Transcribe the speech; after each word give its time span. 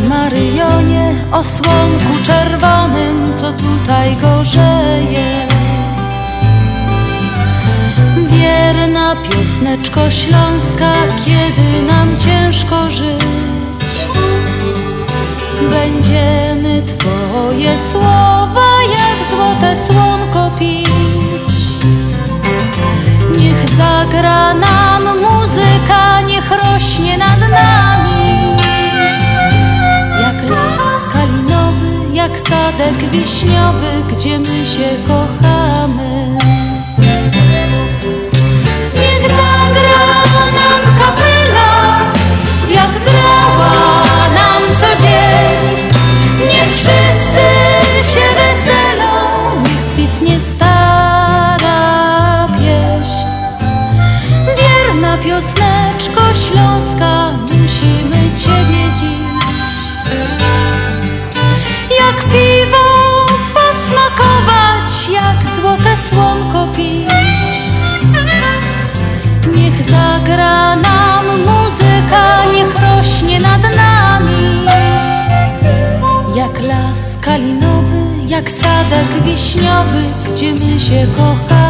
Rozmaryjonie, 0.00 1.14
o 1.32 1.44
słonku 1.44 2.22
czerwonym, 2.22 3.32
co 3.34 3.52
tutaj 3.52 4.16
gorzeje. 4.16 5.46
Wierna 8.16 9.16
piosneczko 9.16 10.10
śląska, 10.10 10.92
kiedy 11.24 11.82
nam 11.92 12.16
ciężko 12.16 12.90
żyć. 12.90 13.24
Będziemy 15.70 16.82
Twoje 16.82 17.78
słowa 17.78 18.70
jak 18.82 19.28
złote 19.30 19.76
słonko 19.86 20.50
pić. 20.58 20.88
Niech 23.38 23.68
zagra 23.76 24.54
nam 24.54 25.02
muzyka, 25.04 26.20
niech 26.20 26.50
rośnie 26.50 27.18
nad 27.18 27.40
nami 27.40 27.89
sadek 32.70 33.10
wiśniowy, 33.10 33.90
gdzie 34.12 34.38
my 34.38 34.66
się 34.66 34.88
kochamy. 35.08 36.38
Niech 38.94 39.22
zagra 39.22 40.06
nam 40.58 40.80
kapela, 40.98 42.00
jak 42.70 43.04
grała 43.04 43.72
nam 44.34 44.62
co 44.80 45.02
dzień. 45.02 45.76
Niech 46.40 46.72
wszyscy 46.72 47.46
się 48.12 48.26
weselą, 48.40 49.12
niech 49.62 49.92
kwitnie 49.92 50.40
stara 50.40 51.78
pieśń. 52.48 53.26
Wierna 54.58 55.18
piosneczko 55.18 56.20
śląska, 56.34 57.32
musimy 57.42 58.30
Ciebie 58.36 58.94
dziś. 58.94 59.30
Jak 61.98 62.16
piwo 62.32 62.59
słonko 66.10 66.66
pić. 66.76 67.08
Niech 69.56 69.82
zagra 69.82 70.76
nam 70.76 71.24
muzyka, 71.46 72.44
niech 72.54 72.74
rośnie 72.82 73.40
nad 73.40 73.62
nami. 73.76 74.66
Jak 76.36 76.62
las 76.62 77.18
kalinowy, 77.20 78.02
jak 78.26 78.50
sadek 78.50 79.22
wiśniowy, 79.24 80.02
gdzie 80.32 80.52
my 80.52 80.80
się 80.80 81.06
kochamy 81.16 81.69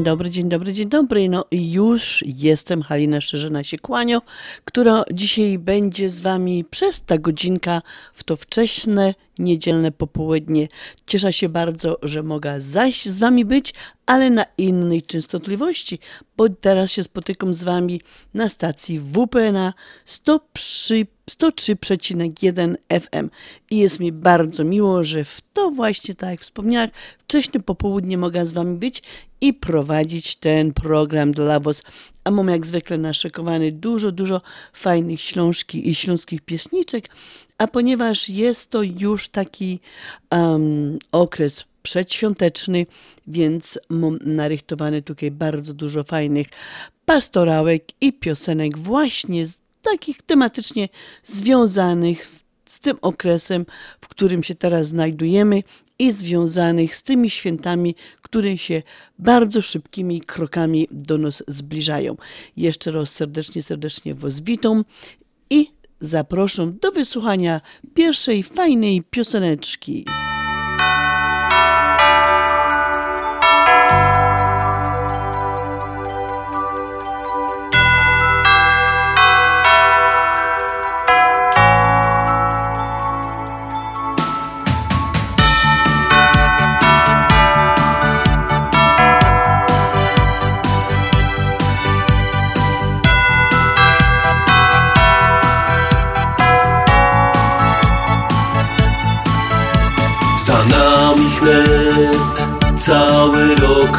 Dzień 0.00 0.04
dobry, 0.04 0.30
dzień 0.30 0.48
dobry, 0.48 0.72
dzień 0.72 0.88
dobry. 0.88 1.28
No 1.28 1.44
już 1.50 2.24
jestem, 2.26 2.82
Halina 2.82 3.20
Szerzyna 3.20 3.64
się 3.64 3.78
kłanio, 3.78 4.22
która 4.64 5.04
dzisiaj 5.12 5.58
będzie 5.58 6.10
z 6.10 6.20
wami 6.20 6.64
przez 6.64 7.02
ta 7.02 7.18
godzinka 7.18 7.82
w 8.14 8.24
to 8.24 8.36
wcześne, 8.36 9.14
niedzielne 9.38 9.92
popołudnie. 9.92 10.68
Cieszę 11.06 11.32
się 11.32 11.48
bardzo, 11.48 11.98
że 12.02 12.22
mogę 12.22 12.60
zaś 12.60 13.04
z 13.04 13.18
wami 13.18 13.44
być, 13.44 13.74
ale 14.06 14.30
na 14.30 14.44
innej 14.58 15.02
częstotliwości, 15.02 15.98
bo 16.36 16.48
teraz 16.48 16.90
się 16.90 17.02
spotykam 17.02 17.54
z 17.54 17.64
wami 17.64 18.00
na 18.34 18.48
stacji 18.48 18.98
WPNA 18.98 19.74
103 20.04 21.06
103,1 21.30 22.74
FM. 23.00 23.30
I 23.70 23.78
jest 23.78 24.00
mi 24.00 24.12
bardzo 24.12 24.64
miło, 24.64 25.04
że 25.04 25.24
w 25.24 25.40
to 25.52 25.70
właśnie, 25.70 26.14
tak 26.14 26.30
jak 26.30 26.40
wspomniałem, 26.40 26.90
wcześniej 27.18 27.62
popołudnie 27.62 28.18
mogę 28.18 28.46
z 28.46 28.52
Wami 28.52 28.78
być 28.78 29.02
i 29.40 29.54
prowadzić 29.54 30.36
ten 30.36 30.72
program 30.72 31.32
dla 31.32 31.60
Was. 31.60 31.82
A 32.24 32.30
mam 32.30 32.48
jak 32.48 32.66
zwykle 32.66 32.98
naszykowany 32.98 33.72
dużo, 33.72 34.12
dużo 34.12 34.40
fajnych 34.72 35.20
śląskich 35.20 35.84
i 35.84 35.94
śląskich 35.94 36.40
pieśniczek, 36.40 37.08
a 37.58 37.66
ponieważ 37.66 38.28
jest 38.28 38.70
to 38.70 38.82
już 38.82 39.28
taki 39.28 39.80
um, 40.30 40.98
okres 41.12 41.64
przedświąteczny, 41.82 42.86
więc 43.26 43.78
mam 43.88 44.18
narychtowane 44.24 45.02
tutaj 45.02 45.30
bardzo 45.30 45.74
dużo 45.74 46.04
fajnych 46.04 46.46
pastorałek 47.04 47.84
i 48.00 48.12
piosenek 48.12 48.78
właśnie 48.78 49.46
z 49.46 49.60
takich 49.82 50.22
tematycznie 50.22 50.88
związanych 51.24 52.26
z 52.64 52.80
tym 52.80 52.96
okresem, 53.02 53.66
w 54.00 54.08
którym 54.08 54.42
się 54.42 54.54
teraz 54.54 54.86
znajdujemy 54.86 55.62
i 55.98 56.12
związanych 56.12 56.96
z 56.96 57.02
tymi 57.02 57.30
świętami, 57.30 57.94
które 58.22 58.58
się 58.58 58.82
bardzo 59.18 59.62
szybkimi 59.62 60.20
krokami 60.20 60.88
do 60.90 61.18
nas 61.18 61.42
zbliżają. 61.48 62.16
Jeszcze 62.56 62.90
raz 62.90 63.10
serdecznie, 63.10 63.62
serdecznie 63.62 64.14
Was 64.14 64.40
witam 64.40 64.84
i 65.50 65.70
zapraszam 66.00 66.78
do 66.78 66.92
wysłuchania 66.92 67.60
pierwszej 67.94 68.42
fajnej 68.42 69.02
pioseneczki. 69.10 70.04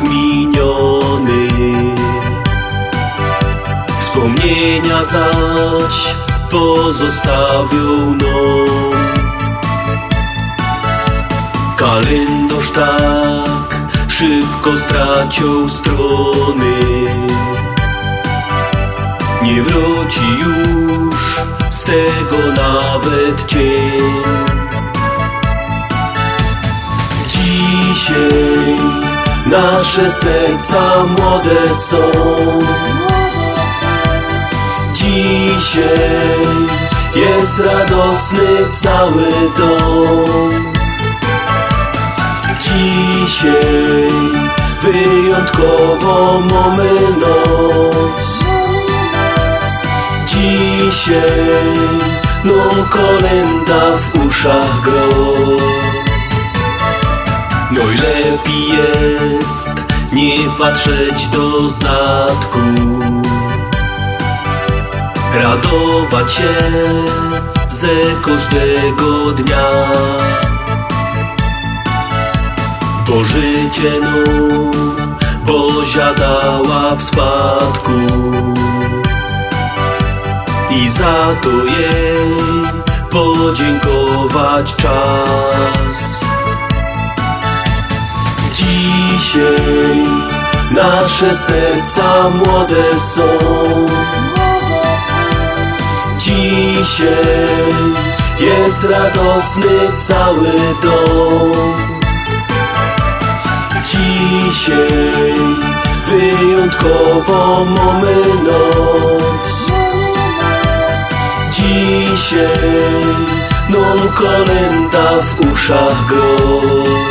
Miniony 0.04 1.48
Wspomnienia 4.00 5.06
zaś 5.06 6.16
pozostawią 6.52 8.06
nam. 8.06 9.02
Kalendarz 11.78 12.72
tak 12.72 13.78
szybko 14.08 14.78
stracił 14.78 15.70
strony. 15.70 16.82
Nie 19.44 19.62
wróci 19.62 20.40
już 20.40 21.42
z 21.70 21.84
tego 21.84 22.38
nawet 22.56 23.46
dzień 23.46 24.02
Dzisiaj 27.28 29.01
nasze 29.46 30.12
serca 30.12 31.04
młode 31.18 31.76
są. 31.76 31.98
Dzisiaj 34.94 36.42
jest 37.16 37.60
radosny 37.60 38.48
cały 38.74 39.32
dom. 39.58 40.74
Dzisiaj 42.60 44.08
wyjątkowo 44.82 46.42
mamy 46.52 46.92
noc. 47.20 48.40
Dzisiaj 50.26 51.74
no 52.44 52.86
kolenda 52.90 53.98
w 53.98 54.26
uszach 54.28 54.82
gro 54.82 55.71
No 57.74 57.82
i 57.92 57.98
lepiej 57.98 58.70
jest 58.70 59.70
nie 60.14 60.38
patrzeć 60.60 61.28
do 61.28 61.70
zadku. 61.70 62.60
Radować 65.34 66.34
się 66.34 66.54
ze 67.70 68.22
każdego 68.26 69.32
dnia. 69.32 69.70
Bo 73.08 73.24
życie 73.24 73.92
no, 74.02 74.72
bo 75.46 75.86
ziadała 75.86 76.96
w 76.96 77.04
spadku. 77.04 77.92
I 80.72 80.90
za 80.90 81.36
to 81.42 81.50
jej 81.50 82.42
podziękować 83.10 84.76
czas 84.76 86.11
Dzisiaj 88.62 90.04
nasze 90.72 91.36
serca 91.36 92.30
młode 92.30 93.00
są. 93.00 93.22
Dzisiaj 96.18 97.74
jest 98.40 98.84
radosny 98.84 99.98
cały 99.98 100.52
dom. 100.84 101.52
Dzisiaj 103.84 105.36
wyjątkowo 106.06 107.66
mamy 107.66 108.16
noc. 108.44 109.72
Dzisiaj 111.50 113.02
non 113.70 114.00
kolenda 114.10 115.12
w 115.20 115.52
uszach 115.52 116.06
gro 116.06 117.11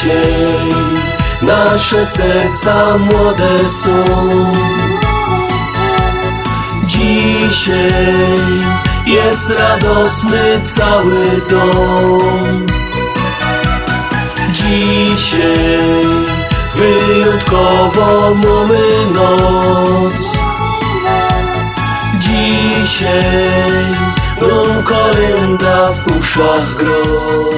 Dzisiaj 0.00 0.74
nasze 1.42 2.06
serca 2.06 2.98
młode 2.98 3.68
są. 3.68 4.04
Dzisiaj 6.84 8.14
jest 9.06 9.50
radosny 9.50 10.60
cały 10.64 11.26
dom. 11.50 12.66
Dzisiaj 14.52 16.04
wyjątkowo 16.74 18.34
mamy 18.34 18.88
noc. 19.14 20.38
Dzisiaj 22.18 23.84
no 24.40 24.82
kolenda 24.84 25.92
w 25.92 26.18
uszach 26.20 26.74
gro 26.74 27.50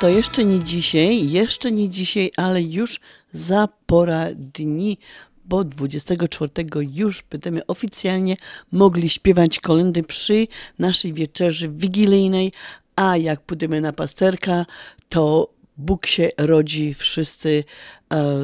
to 0.00 0.08
jeszcze 0.08 0.44
nie 0.44 0.64
dzisiaj, 0.64 1.30
jeszcze 1.30 1.72
nie 1.72 1.88
dzisiaj, 1.88 2.30
ale 2.36 2.62
już 2.62 3.00
za 3.32 3.68
pora 3.86 4.26
dni, 4.34 4.98
bo 5.44 5.64
24 5.64 6.50
już 6.92 7.22
będziemy 7.22 7.66
oficjalnie 7.66 8.36
mogli 8.72 9.08
śpiewać 9.08 9.60
kolendy 9.60 10.02
przy 10.02 10.46
naszej 10.78 11.12
wieczerzy 11.12 11.68
wigilijnej, 11.68 12.52
a 12.96 13.16
jak 13.16 13.40
pójdziemy 13.40 13.80
na 13.80 13.92
pasterka, 13.92 14.66
to 15.08 15.48
Bóg 15.76 16.06
się 16.06 16.28
rodzi, 16.38 16.94
wszyscy 16.94 17.64
e, 18.12 18.42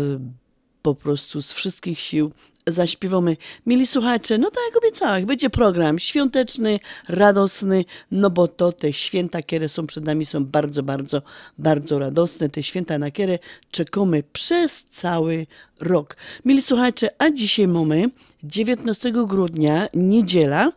po 0.83 0.95
prostu 0.95 1.43
z 1.43 1.53
wszystkich 1.53 2.01
sił 2.01 2.33
zaśpiewamy. 2.67 3.37
Mili 3.67 3.87
słuchacze, 3.87 4.39
no 4.39 4.51
tak 4.51 4.61
jak 4.69 4.77
obiecałam, 4.77 5.27
będzie 5.27 5.51
program 5.51 5.99
świąteczny, 5.99 6.81
radosny, 7.09 7.85
no 8.11 8.31
bo 8.31 8.49
to 8.49 8.73
te 8.73 8.93
święta, 8.93 9.43
które 9.43 9.69
są 9.69 9.87
przed 9.87 10.05
nami, 10.05 10.27
są 10.27 10.45
bardzo, 10.45 10.83
bardzo, 10.83 11.23
bardzo 11.59 11.99
radosne. 11.99 12.49
Te 12.49 12.63
święta, 12.63 12.99
na 12.99 13.11
które 13.11 13.39
czekamy 13.71 14.23
przez 14.33 14.85
cały 14.85 15.47
rok. 15.81 16.17
Mili 16.45 16.63
słuchacze, 16.63 17.11
a 17.19 17.31
dzisiaj 17.31 17.69
mamy 17.69 18.11
19 18.45 19.13
grudnia, 19.13 19.89
niedziela, 19.95 20.73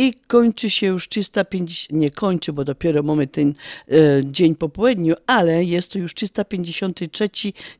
i 0.00 0.14
kończy 0.26 0.70
się 0.70 0.86
już 0.86 1.08
350, 1.08 2.00
nie 2.00 2.10
kończy, 2.10 2.52
bo 2.52 2.64
dopiero 2.64 3.02
mamy 3.02 3.26
ten 3.26 3.54
e, 3.88 3.94
dzień 4.24 4.54
po 4.54 4.68
południu, 4.68 5.14
ale 5.26 5.64
jest 5.64 5.92
to 5.92 5.98
już 5.98 6.14
353 6.14 7.28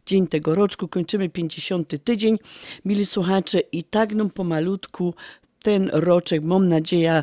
dzień 0.06 0.26
tego 0.26 0.54
roczku, 0.54 0.88
kończymy 0.88 1.28
50 1.28 2.04
tydzień. 2.04 2.38
Mili 2.84 3.06
słuchacze, 3.06 3.60
i 3.60 3.84
tak 3.84 4.14
nam 4.14 4.30
pomalutku 4.30 5.14
ten 5.62 5.90
roczek, 5.92 6.42
mam 6.42 6.68
nadzieję, 6.68 7.22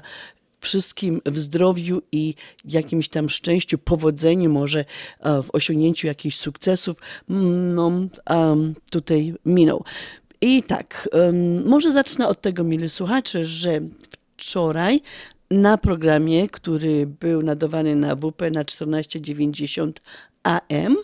wszystkim 0.60 1.22
w 1.26 1.38
zdrowiu 1.38 2.02
i 2.12 2.36
jakimś 2.66 3.10
tam 3.10 3.30
szczęściu, 3.30 3.78
powodzeniu, 3.78 4.50
może 4.50 4.86
e, 5.20 5.44
w 5.44 5.56
osiągnięciu 5.56 6.08
jakichś 6.08 6.38
sukcesów, 6.38 6.98
no, 7.28 7.92
um, 8.30 8.74
tutaj 8.92 9.34
minął. 9.46 9.84
I 10.42 10.64
tak, 10.64 11.10
um, 11.12 11.68
może 11.68 11.92
zacznę 11.92 12.28
od 12.28 12.42
tego, 12.42 12.64
mili 12.64 12.90
słuchacze, 12.90 13.46
że 13.46 13.82
wczoraj 14.38 15.02
na 15.52 15.78
programie, 15.78 16.48
który 16.48 17.08
był 17.08 17.42
nadawany 17.42 17.96
na 17.96 18.16
WP 18.16 18.42
na 18.52 18.64
1490 18.64 20.02
AM 20.44 20.96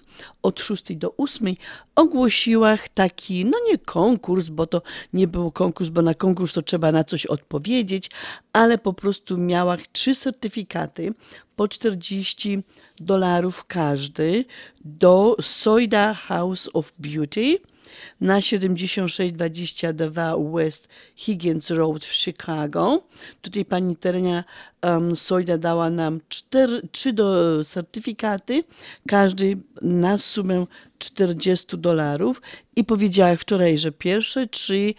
od 0.44 0.60
6 0.60 0.96
do 0.96 1.18
8 1.18 1.56
ogłosiła 1.96 2.78
taki, 2.94 3.46
no 3.46 3.58
nie 3.70 3.78
konkurs, 3.78 4.50
bo 4.50 4.68
to 4.68 4.82
nie 5.14 5.28
był 5.28 5.52
konkurs, 5.52 5.90
bo 5.90 6.02
na 6.02 6.14
konkurs 6.14 6.54
to 6.54 6.62
trzeba 6.62 6.92
na 6.92 7.04
coś 7.04 7.26
odpowiedzieć, 7.26 8.10
ale 8.54 8.78
po 8.78 8.94
prostu 8.94 9.38
miała 9.38 9.78
trzy 9.92 10.16
certyfikaty 10.16 11.14
po 11.56 11.68
40 11.68 12.60
dolarów 13.00 13.66
każdy 13.66 14.46
do 14.86 15.36
Soida 15.42 16.14
House 16.14 16.70
of 16.74 16.94
Beauty 17.00 17.60
na 18.22 18.42
7622 18.42 20.36
West 20.54 20.88
Higgins 21.16 21.70
Road 21.70 22.06
w 22.06 22.14
Chicago. 22.14 23.04
Tutaj 23.42 23.66
pani 23.66 23.96
Terenia 23.96 24.44
um, 24.84 25.16
Sojda 25.16 25.58
dała 25.58 25.90
nam 25.90 26.20
cztery, 26.30 26.82
trzy 26.92 27.14
do 27.14 27.60
certyfikaty, 27.64 28.64
każdy 29.08 29.58
na 29.82 30.18
sumę 30.18 30.66
40 31.00 31.78
dolarów 31.78 32.42
i 32.76 32.84
powiedziała 32.84 33.36
wczoraj, 33.36 33.78
że 33.78 33.92
pierwsze 33.92 34.48
trzy 34.48 34.94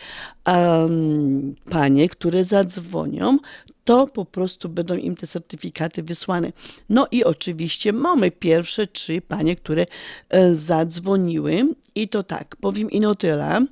um, 0.46 1.54
panie, 1.70 2.08
które 2.08 2.44
zadzwonią, 2.44 3.38
to 3.84 4.06
po 4.06 4.24
prostu 4.24 4.68
będą 4.68 4.96
im 4.96 5.16
te 5.16 5.26
certyfikaty 5.26 6.02
wysłane. 6.02 6.52
No 6.88 7.06
i 7.10 7.24
oczywiście 7.24 7.92
mamy 7.92 8.30
pierwsze 8.30 8.86
trzy 8.86 9.20
panie, 9.20 9.56
które 9.56 9.86
e, 10.28 10.54
zadzwoniły. 10.54 11.74
I 11.94 12.08
to 12.08 12.22
tak, 12.22 12.56
powiem 12.56 12.90
ino 12.90 13.14
tyle, 13.14 13.66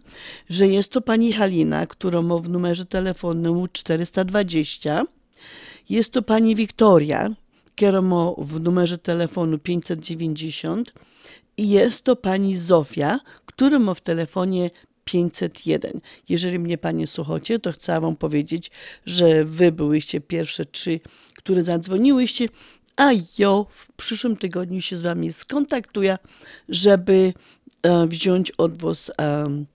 że 0.50 0.69
jest 0.69 0.92
to 0.92 1.00
pani 1.00 1.33
Halina, 1.33 1.87
którą 1.87 2.23
ma 2.23 2.38
w 2.38 2.49
numerze 2.49 2.87
telefonu 2.87 3.66
420, 3.73 5.04
jest 5.88 6.12
to 6.12 6.23
pani 6.23 6.57
Wiktoria, 6.57 7.31
którą 7.75 8.02
ma 8.02 8.33
w 8.38 8.61
numerze 8.61 8.99
telefonu 8.99 9.59
590 9.59 10.92
I 11.57 11.69
jest 11.69 12.04
to 12.04 12.16
pani 12.16 12.57
Zofia, 12.57 13.21
która 13.47 13.78
ma 13.78 13.95
w 13.95 14.00
telefonie 14.00 14.71
501. 15.04 16.00
Jeżeli 16.28 16.59
mnie 16.59 16.78
panie 16.78 17.06
słuchacie, 17.06 17.59
to 17.59 17.73
chcę 17.73 18.00
wam 18.00 18.16
powiedzieć, 18.16 18.71
że 19.06 19.44
wy 19.44 19.73
byłyście 19.73 20.21
pierwsze 20.21 20.64
trzy, 20.66 21.00
które 21.37 21.64
zadzwoniłyście, 21.64 22.49
a 22.97 23.12
ja 23.38 23.64
w 23.68 23.92
przyszłym 23.97 24.37
tygodniu 24.37 24.80
się 24.80 24.97
z 24.97 25.02
wami 25.02 25.32
skontaktuję, 25.32 26.18
żeby 26.68 27.35
e, 27.82 28.06
wziąć 28.06 28.50
od 28.50 28.82
was 28.82 29.12
em, 29.18 29.66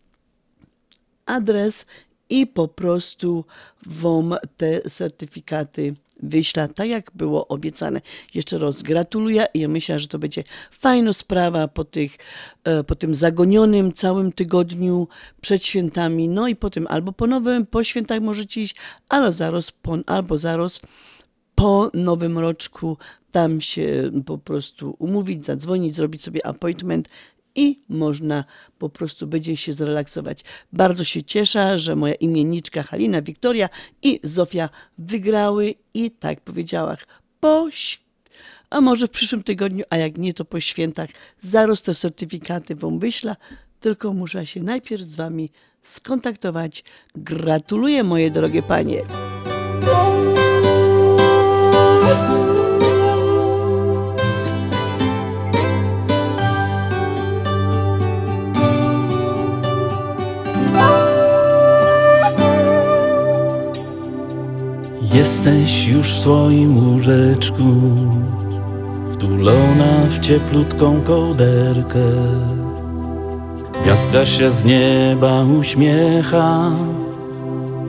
adres 1.26 1.86
i 2.30 2.48
po 2.48 2.68
prostu 2.68 3.46
Wam 3.86 4.36
te 4.58 4.82
certyfikaty 4.82 5.96
wyślę, 6.24 6.70
tak 6.76 6.88
jak 6.88 7.12
było 7.16 7.48
obiecane. 7.48 8.02
Jeszcze 8.34 8.58
raz 8.58 8.82
gratuluję 8.82 9.46
i 9.54 9.60
ja 9.60 9.68
myślę, 9.68 10.00
że 10.00 10.08
to 10.08 10.20
będzie 10.20 10.44
fajna 10.72 11.14
sprawa 11.14 11.68
po, 11.68 11.84
tych, 11.84 12.16
e, 12.64 12.84
po 12.84 12.96
tym 12.96 13.16
zagonionym 13.16 13.94
całym 13.94 14.32
tygodniu 14.32 15.08
przed 15.42 15.66
świętami, 15.66 16.30
no 16.30 16.48
i 16.48 16.56
potem 16.56 16.88
albo 16.90 17.12
po 17.12 17.28
nowym, 17.28 17.66
po 17.66 17.84
świętach 17.84 18.22
możecie 18.22 18.62
iść, 18.62 18.76
albo 19.10 19.32
zaraz 19.32 19.72
po, 19.72 19.98
albo 20.06 20.38
zaraz 20.38 20.80
po 21.56 21.92
nowym 21.94 22.38
roczku 22.38 22.98
tam 23.32 23.62
się 23.62 24.12
po 24.26 24.38
prostu 24.38 24.96
umówić, 25.00 25.46
zadzwonić, 25.46 25.96
zrobić 25.96 26.24
sobie 26.24 26.46
appointment 26.46 27.08
i 27.58 27.80
można 27.90 28.44
po 28.80 28.90
prostu 28.90 29.28
będzie 29.28 29.58
się 29.58 29.74
zrelaksować. 29.74 30.44
Bardzo 30.74 31.04
się 31.04 31.24
cieszę, 31.24 31.80
że 31.80 31.96
moja 31.96 32.14
imienniczka 32.14 32.84
Halina, 32.84 33.22
Wiktoria 33.22 33.70
i 34.02 34.20
Zofia 34.24 34.70
wygrały 34.98 35.76
i 35.94 36.12
tak 36.12 36.42
powiedziałam, 36.42 36.98
po 37.40 37.70
a 38.70 38.82
może 38.82 39.08
w 39.08 39.12
przyszłym 39.12 39.44
tygodniu, 39.44 39.84
a 39.90 39.98
jak 39.98 40.18
nie, 40.18 40.34
to 40.34 40.46
po 40.46 40.60
świętach 40.60 41.10
zaraz 41.42 41.82
te 41.82 41.96
certyfikaty 41.96 42.76
wam 42.76 43.00
wyślę, 43.00 43.36
tylko 43.80 44.14
muszę 44.14 44.46
się 44.46 44.64
najpierw 44.64 45.04
z 45.04 45.16
wami 45.16 45.50
skontaktować. 45.84 46.84
Gratuluję, 47.16 48.04
moje 48.04 48.32
drogie 48.32 48.64
panie. 48.64 49.02
Jesteś 65.18 65.88
już 65.88 66.14
w 66.14 66.20
swoim 66.20 66.78
łóżeczku 66.78 67.64
Wtulona 69.14 70.02
w 70.10 70.20
cieplutką 70.20 71.02
kołderkę. 71.02 72.00
Gwiazdka 73.82 74.26
się 74.26 74.50
z 74.50 74.64
nieba 74.64 75.44
uśmiecha 75.60 76.72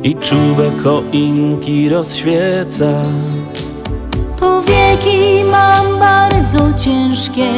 I 0.02 0.14
czubek 0.14 0.82
choinki 0.84 1.88
rozświeca. 1.88 3.02
Powieki 4.40 5.44
mam 5.50 5.98
bardzo 5.98 6.78
ciężkie, 6.78 7.50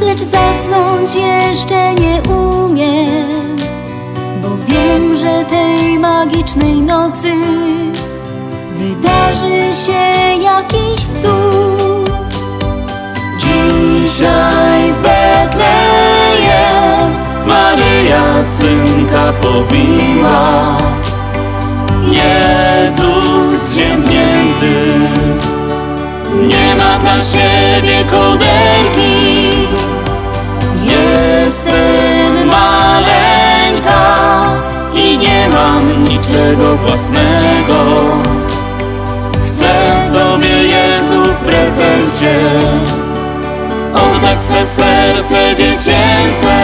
lecz 0.00 0.20
zasnąć 0.20 1.14
jeszcze 1.14 1.94
nie 1.94 2.22
umiem, 2.22 3.56
bo 4.42 4.48
wiem, 4.68 5.16
że 5.16 5.44
tej 5.44 5.98
magicznej 5.98 6.80
nocy 6.80 7.32
wydarzy 8.78 9.76
się 9.86 10.02
jakiś 10.42 11.06
cud. 11.06 12.12
Dzisiaj 13.38 14.92
w 14.92 15.02
Betlejem 15.02 16.28
Maryja 17.46 18.44
synka 18.58 19.32
powiła 19.42 20.76
Jezus 22.02 23.74
ziemnięty 23.74 24.74
Nie 26.46 26.74
ma 26.74 26.98
dla 26.98 27.20
siebie 27.20 28.04
kołderki. 28.10 29.50
Jestem 30.84 32.46
maleńka 32.46 34.14
I 34.94 35.18
nie 35.18 35.48
mam 35.48 36.04
niczego 36.04 36.76
własnego 36.76 37.74
Tobie 40.38 40.62
Jezu 40.62 41.24
w 41.24 41.36
prezencie. 41.36 42.34
Oddać 43.94 44.44
swe 44.44 44.66
serce 44.66 45.54
dziecięce. 45.56 46.54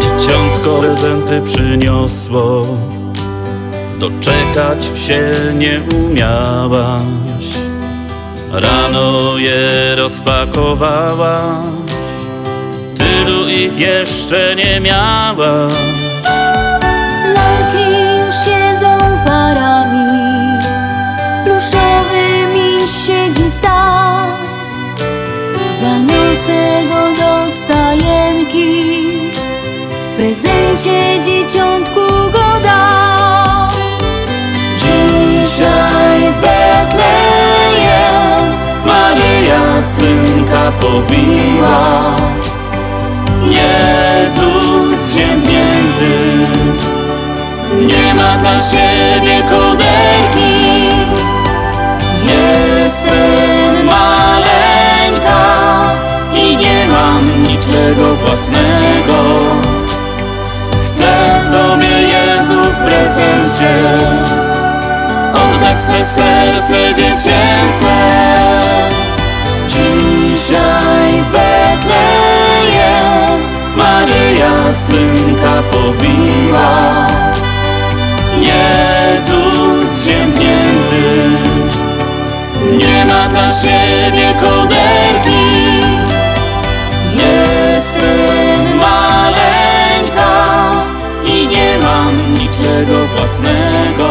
Dzieciątko 0.00 0.78
prezenty 0.80 1.42
przyniosło 1.44 2.66
Doczekać 3.98 4.84
się 5.06 5.32
nie 5.54 5.80
umiałaś 5.96 7.46
Rano 8.52 9.38
je 9.38 9.94
rozpakowałaś 9.96 11.66
Tylu 12.98 13.48
ich 13.48 13.78
jeszcze 13.78 14.54
nie 14.56 14.80
miałaś 14.80 15.72
Lalki 17.34 17.86
już 18.18 18.34
siedzą 18.44 18.98
parami, 19.26 20.08
pluszowy 21.44 22.24
miś 22.54 22.90
siedzi 22.90 23.50
sam. 23.50 24.30
Zaniosę 25.80 26.82
go 26.88 27.12
do 27.20 27.50
stajenki, 27.50 29.06
w 30.12 30.16
prezencie 30.16 31.20
dzieciątku 31.24 32.00
go 32.32 32.47
powiła 40.72 42.16
Jezus 43.42 45.12
ziemnięty 45.14 46.46
Nie 47.86 48.14
ma 48.14 48.36
dla 48.36 48.60
siebie 48.60 49.42
kołderki 49.50 50.88
Jestem 52.24 53.86
maleńka 53.86 55.44
I 56.34 56.56
nie 56.56 56.86
mam 56.86 57.42
niczego 57.42 58.14
własnego. 58.14 59.24
Chcę 60.82 61.40
Tobie 61.50 62.02
Jezu 62.02 62.62
w 62.62 62.76
prezencie 62.76 63.74
Oddać 65.34 65.84
swe 65.84 66.04
serce 66.04 66.94
dziecięce 66.94 67.92
Dzisiaj 69.78 71.22
w 71.22 71.32
Betlejem 71.32 72.68
Maryja 73.76 74.74
synka 74.74 75.62
powiła 75.70 77.06
Jezus 78.40 80.04
ziemnięty 80.04 81.06
Nie 82.78 83.04
ma 83.04 83.28
dla 83.28 83.50
siebie 83.52 84.34
kołderki 84.40 85.44
Jestem 87.14 88.76
maleńka 88.76 90.32
I 91.24 91.46
nie 91.46 91.78
mam 91.82 92.34
niczego 92.34 93.06
własnego. 93.16 94.08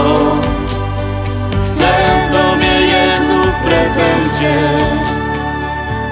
Chcę 1.63 1.91
Tobie 2.31 2.81
Jezu 2.81 3.51
w 3.51 3.67
prezencie 3.67 4.53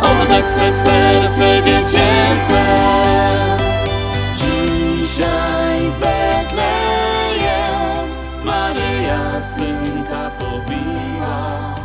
Oddać 0.05 0.51
swe 0.51 0.73
serce 0.73 1.61
dziecięce 1.65 2.65
Dzisiaj 4.37 5.91
w 5.91 5.99
Betlejem 5.99 7.55
Maryja 8.43 9.31
synka 9.55 10.31
powiła 10.39 11.75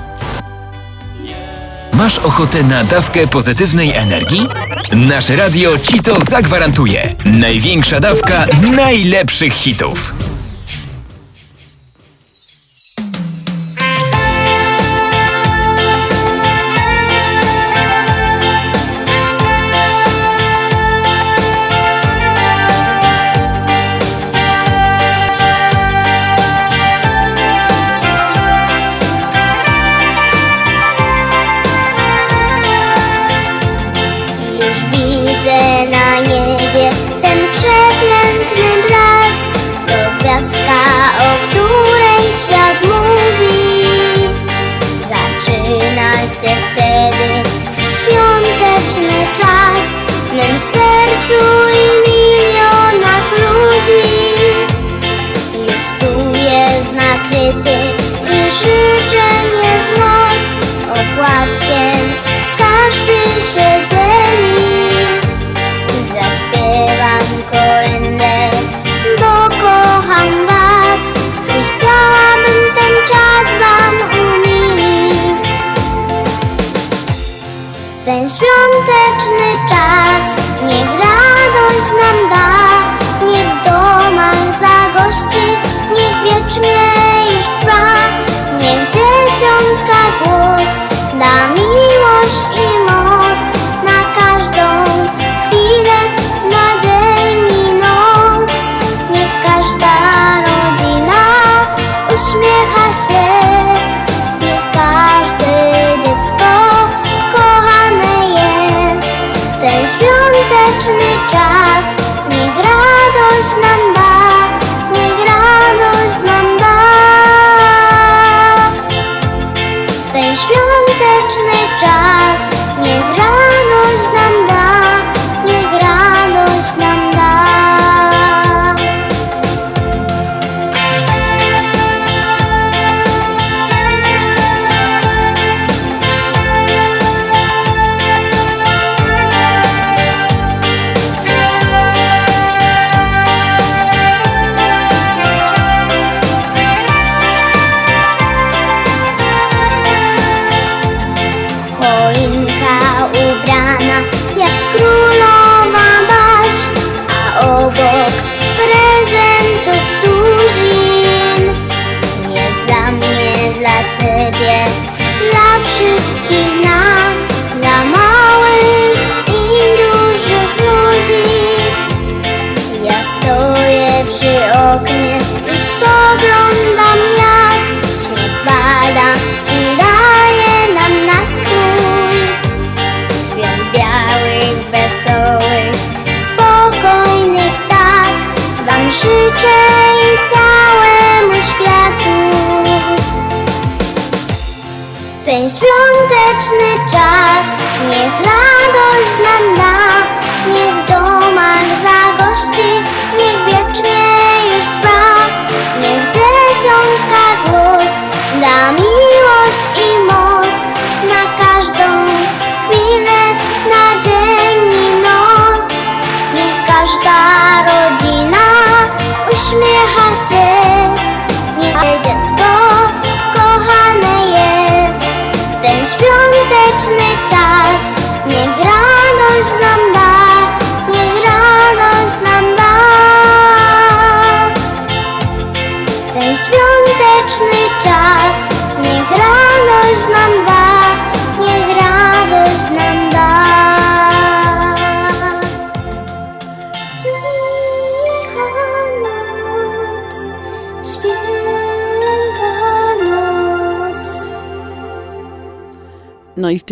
Masz 1.92 2.18
ochotę 2.18 2.62
na 2.62 2.84
dawkę 2.84 3.26
pozytywnej 3.26 3.92
energii? 3.92 4.48
Nasze 4.92 5.36
radio 5.36 5.78
ci 5.78 5.98
to 5.98 6.20
zagwarantuje. 6.24 7.14
Największa 7.24 8.00
dawka 8.00 8.46
najlepszych 8.76 9.52
hitów. 9.52 10.14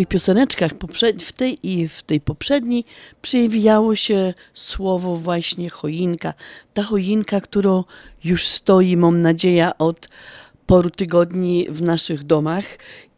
Pioseneczkach 0.09 0.71
w 1.23 1.31
tej 1.31 1.67
i 1.67 1.87
w 1.87 2.03
tej 2.03 2.21
poprzedniej 2.21 2.85
przewijało 3.21 3.95
się 3.95 4.33
słowo 4.53 5.15
właśnie 5.15 5.69
choinka. 5.69 6.33
Ta 6.73 6.83
choinka, 6.83 7.41
którą 7.41 7.83
już 8.23 8.47
stoi, 8.47 8.97
mam 8.97 9.21
nadzieję, 9.21 9.69
od 9.77 10.09
paru 10.65 10.89
tygodni 10.89 11.67
w 11.69 11.81
naszych 11.81 12.23
domach. 12.23 12.65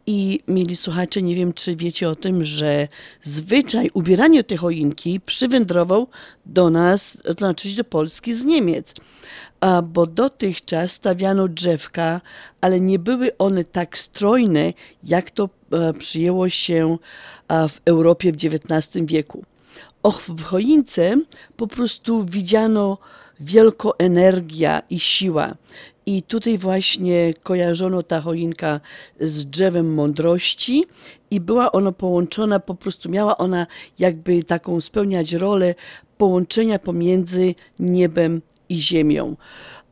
I 0.06 0.40
mieli 0.48 0.76
słuchacze, 0.76 1.22
nie 1.22 1.34
wiem 1.34 1.52
czy 1.52 1.76
wiecie 1.76 2.08
o 2.08 2.14
tym, 2.14 2.44
że 2.44 2.88
zwyczaj 3.22 3.90
ubierania 3.94 4.42
tej 4.42 4.58
choinki 4.58 5.20
przywędrował 5.20 6.08
do 6.46 6.70
nas, 6.70 7.18
to 7.24 7.32
znaczy 7.32 7.76
do 7.76 7.84
Polski 7.84 8.34
z 8.34 8.44
Niemiec 8.44 8.94
a, 9.62 9.82
bo 9.82 10.06
dotychczas 10.06 10.92
stawiano 10.92 11.48
drzewka, 11.48 12.20
ale 12.60 12.80
nie 12.80 12.98
były 12.98 13.36
one 13.38 13.64
tak 13.64 13.98
strojne, 13.98 14.72
jak 15.04 15.30
to 15.30 15.48
e, 15.72 15.92
przyjęło 15.92 16.48
się 16.48 16.98
a, 17.48 17.68
w 17.68 17.80
Europie 17.84 18.32
w 18.32 18.36
XIX 18.36 19.06
wieku. 19.06 19.44
Och, 20.02 20.20
w 20.20 20.42
choince 20.42 21.16
po 21.56 21.66
prostu 21.66 22.24
widziano 22.24 22.98
wielką 23.40 23.90
energia 23.98 24.82
i 24.90 25.00
siła. 25.00 25.54
I 26.06 26.22
tutaj 26.22 26.58
właśnie 26.58 27.32
kojarzono 27.42 28.02
ta 28.02 28.20
choinka 28.20 28.80
z 29.20 29.46
drzewem 29.46 29.94
mądrości 29.94 30.84
i 31.30 31.40
była 31.40 31.72
ona 31.72 31.92
połączona, 31.92 32.60
po 32.60 32.74
prostu 32.74 33.08
miała 33.08 33.38
ona 33.38 33.66
jakby 33.98 34.44
taką 34.44 34.80
spełniać 34.80 35.32
rolę 35.32 35.74
połączenia 36.18 36.78
pomiędzy 36.78 37.54
niebem 37.78 38.42
i 38.68 38.80
ziemią. 38.80 39.36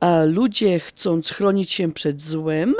A 0.01 0.25
ludzie 0.25 0.79
chcąc 0.79 1.31
chronić 1.31 1.73
się 1.73 1.93
przed 1.93 2.23
złem, 2.23 2.75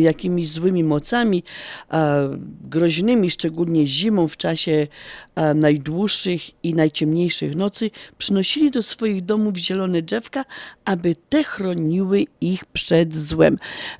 jakimiś 0.00 0.50
złymi 0.50 0.84
mocami, 0.84 1.42
a, 1.88 2.16
groźnymi, 2.64 3.30
szczególnie 3.30 3.86
zimą 3.86 4.28
w 4.28 4.36
czasie 4.36 4.86
a, 5.34 5.54
najdłuższych 5.54 6.64
i 6.64 6.74
najciemniejszych 6.74 7.56
nocy, 7.56 7.90
przynosili 8.18 8.70
do 8.70 8.82
swoich 8.82 9.24
domów 9.24 9.56
zielone 9.56 10.02
drzewka, 10.02 10.44
aby 10.84 11.14
te 11.28 11.44
chroniły 11.44 12.26
ich 12.40 12.64
przed 12.64 13.16
złem. 13.16 13.56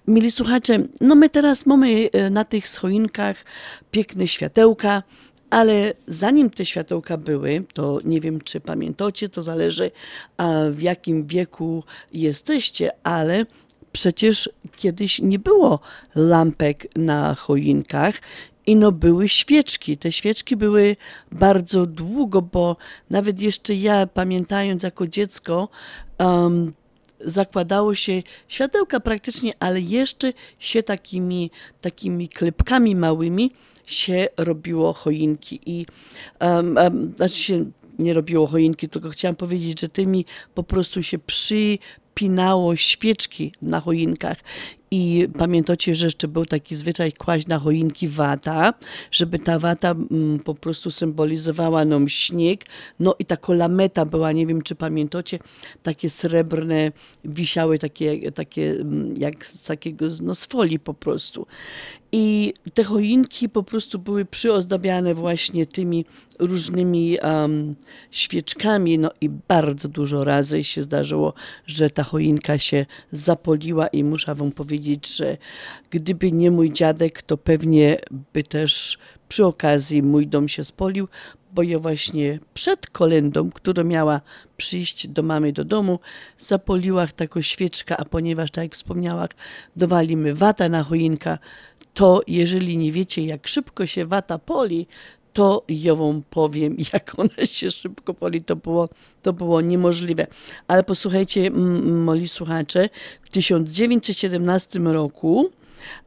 Mili 0.09 0.31
słuchacze, 0.31 0.79
no 1.01 1.15
my 1.15 1.29
teraz 1.29 1.67
mamy 1.67 2.09
e, 2.13 2.31
na 2.31 2.45
tych 2.45 2.69
schoinkach 2.69 3.45
piękne 3.91 4.27
światełka, 4.27 5.03
ale 5.51 5.93
zanim 6.07 6.51
te 6.51 6.67
światełka 6.67 7.17
były, 7.17 7.65
to 7.75 7.99
nie 8.05 8.21
wiem, 8.21 8.41
czy 8.41 8.61
pamiętacie, 8.61 9.29
to 9.29 9.43
zależy 9.43 9.91
w 10.71 10.83
jakim 10.83 11.27
wieku 11.27 11.85
jesteście, 12.13 12.91
ale 13.03 13.47
przecież 13.93 14.51
kiedyś 14.77 15.19
nie 15.19 15.39
było 15.39 15.81
lampek 16.15 16.97
na 16.97 17.35
choinkach 17.35 18.21
I 18.67 18.77
no 18.77 18.93
były 18.93 19.29
świeczki. 19.29 19.97
Te 19.97 20.13
świeczki 20.13 20.57
były 20.57 20.97
bardzo 21.33 21.87
długo, 21.87 22.43
bo 22.43 22.77
nawet 23.11 23.41
jeszcze 23.41 23.75
ja, 23.75 24.07
pamiętając 24.07 24.83
jako 24.83 25.07
dziecko, 25.07 25.69
um, 26.19 26.73
zakładało 27.21 27.95
się 27.95 28.23
światełka 28.49 29.01
praktycznie, 29.01 29.53
ale 29.61 29.81
jeszcze 29.81 30.33
się 30.59 30.83
takimi, 30.83 31.51
takimi 31.81 32.29
klepkami 32.29 32.97
małymi 32.97 33.53
się 33.87 34.29
robiło 34.37 34.93
choinki. 34.93 35.61
I 35.67 35.87
um, 36.41 36.77
um, 36.77 37.13
znaczy 37.17 37.37
się 37.37 37.71
nie 37.99 38.15
robiło 38.15 38.47
choinki, 38.47 38.89
tylko 38.89 39.11
chciałam 39.11 39.37
powiedzieć, 39.37 39.81
że 39.81 39.89
tymi 39.89 40.25
po 40.55 40.63
prostu 40.63 41.03
się 41.03 41.19
świeczki 42.77 43.53
na 43.63 43.81
choinkach. 43.81 44.39
I 44.93 45.29
pamiętacie, 45.39 45.95
że 45.95 46.07
jeszcze 46.07 46.29
był 46.29 46.45
taki 46.45 46.77
zwyczaj 46.77 47.13
kłaść 47.13 47.47
na 47.47 47.59
choinki 47.59 48.09
wata, 48.09 48.75
żeby 49.11 49.39
ta 49.39 49.59
wata 49.59 49.91
mm, 49.91 50.39
po 50.39 50.55
prostu 50.55 50.91
symbolizowała 50.91 51.85
nam 51.85 52.09
śnieg. 52.09 52.65
No 53.01 53.15
i 53.19 53.25
ta 53.25 53.37
kolameta 53.37 54.05
była, 54.05 54.33
nie 54.33 54.47
wiem 54.47 54.63
czy 54.63 54.75
pamiętacie, 54.75 55.39
takie 55.83 56.11
srebrne, 56.11 56.93
wisiały 57.25 57.79
takie, 57.79 58.33
takie 58.33 58.71
mm, 58.71 59.15
jak 59.19 59.47
z 59.47 59.65
takiego, 59.65 60.07
no 60.23 60.35
z 60.35 60.47
folii 60.47 60.79
po 60.79 60.95
prostu. 60.95 61.47
I 62.13 62.55
te 62.75 62.85
choinki 62.85 63.49
po 63.49 63.63
prostu 63.63 63.99
były 63.99 64.25
przyozdabiane 64.25 65.15
właśnie 65.15 65.67
tymi 65.67 66.05
różnymi 66.39 67.19
um, 67.23 67.75
świeczkami, 68.11 68.99
no 68.99 69.11
i 69.21 69.29
bardzo 69.29 69.89
dużo 69.89 70.25
razy 70.25 70.65
się 70.65 70.83
zdarzyło, 70.83 71.35
że 71.67 71.91
ta 71.91 72.03
choinka 72.03 72.59
się 72.59 72.87
zapoliła 73.13 73.87
i 73.87 74.05
muszę 74.05 74.35
wam 74.35 74.53
powiedzieć, 74.53 74.80
że 75.17 75.37
gdyby 75.91 76.33
nie 76.33 76.51
mój 76.51 76.73
dziadek, 76.73 77.23
to 77.23 77.37
pewnie 77.37 77.99
by 78.33 78.43
też 78.43 78.99
przy 79.29 79.47
okazji 79.47 80.03
mój 80.03 80.27
dom 80.27 80.49
się 80.49 80.65
spolił, 80.65 81.09
bo 81.53 81.63
ja 81.63 81.79
właśnie 81.79 82.39
przed 82.55 82.91
kolendą, 82.91 83.51
która 83.51 83.85
miała 83.85 84.21
przyjść 84.57 85.09
do 85.09 85.23
mamy 85.23 85.53
do 85.53 85.65
domu, 85.65 85.99
zapoliła 86.39 87.07
taką 87.07 87.41
świeczkę, 87.41 87.97
a 87.97 88.05
ponieważ, 88.05 88.51
tak 88.51 88.65
jak 88.65 88.75
wspomniałam, 88.75 89.29
dowalimy 89.77 90.35
wata 90.35 90.69
na 90.69 90.83
choinka, 90.83 91.39
to 91.95 92.23
jeżeli 92.27 92.77
nie 92.77 92.93
wiecie, 92.93 93.25
jak 93.25 93.49
szybko 93.49 93.87
się 93.87 94.07
wata 94.07 94.39
poli, 94.39 94.87
to 95.33 95.65
ja 95.69 95.95
wam 95.95 96.23
powiem, 96.31 96.77
jak 96.93 97.19
ona 97.19 97.47
się 97.47 97.71
szybko 97.71 98.15
poli, 98.15 98.43
to 98.43 98.57
było, 98.57 98.89
to 99.23 99.33
było 99.33 99.61
niemożliwe. 99.61 100.27
Ale 100.69 100.83
posłuchajcie, 100.83 101.51
moi 101.51 102.29
słuchacze, 102.29 102.89
w 103.23 103.31
1917 103.31 104.79
roku 104.79 105.51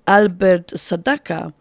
Albert 0.05 0.79
Sadaka, 0.79 1.51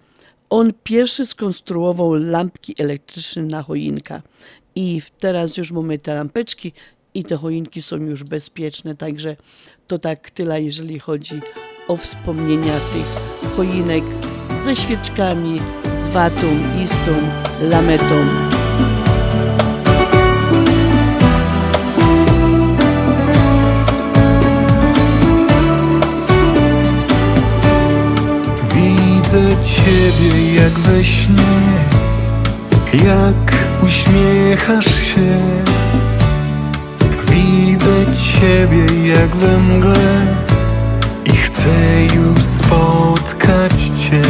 on 0.51 0.73
pierwszy 0.85 1.27
skonstruował 1.27 2.15
lampki 2.15 2.75
elektryczne 2.79 3.43
na 3.43 3.63
choinka. 3.63 4.23
I 4.75 5.03
teraz 5.19 5.57
już 5.57 5.73
mamy 5.73 5.99
te 5.99 6.15
lampeczki 6.15 6.73
i 7.15 7.25
te 7.25 7.37
choinki 7.37 7.83
są 7.83 7.97
już 7.97 8.25
bezpieczne, 8.25 8.95
także 8.95 9.37
to 9.87 9.99
tak 9.99 10.31
tyle, 10.31 10.63
jeżeli 10.63 10.99
chodzi 10.99 11.41
o 11.89 11.97
wspomnienia 11.97 12.73
tych 12.73 13.07
choinek 13.57 14.05
ze 14.65 14.77
świeczkami, 14.77 15.61
z 15.95 16.09
watą, 16.09 16.47
istą, 16.85 17.13
lametą. 17.63 18.15
Widzę 28.75 29.63
Ciebie 29.63 30.55
jak 30.55 30.79
we 30.79 31.05
śnie, 31.05 31.35
jak 32.93 33.53
uśmiechasz 33.85 34.95
się. 35.05 35.39
Widzę 37.29 38.17
Ciebie 38.17 39.09
jak 39.09 39.37
we 39.37 39.59
mgle 39.59 40.42
chcę 41.63 42.15
już 42.17 42.43
spotkać 42.43 43.81
Cię. 43.81 44.23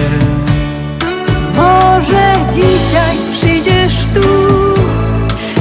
Może 1.56 2.34
dzisiaj 2.52 3.16
przyjdziesz 3.30 4.06
tu, 4.14 4.28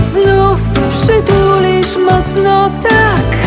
znów 0.03 0.59
przytulisz 0.89 1.97
mocno 1.97 2.69
tak. 2.69 3.37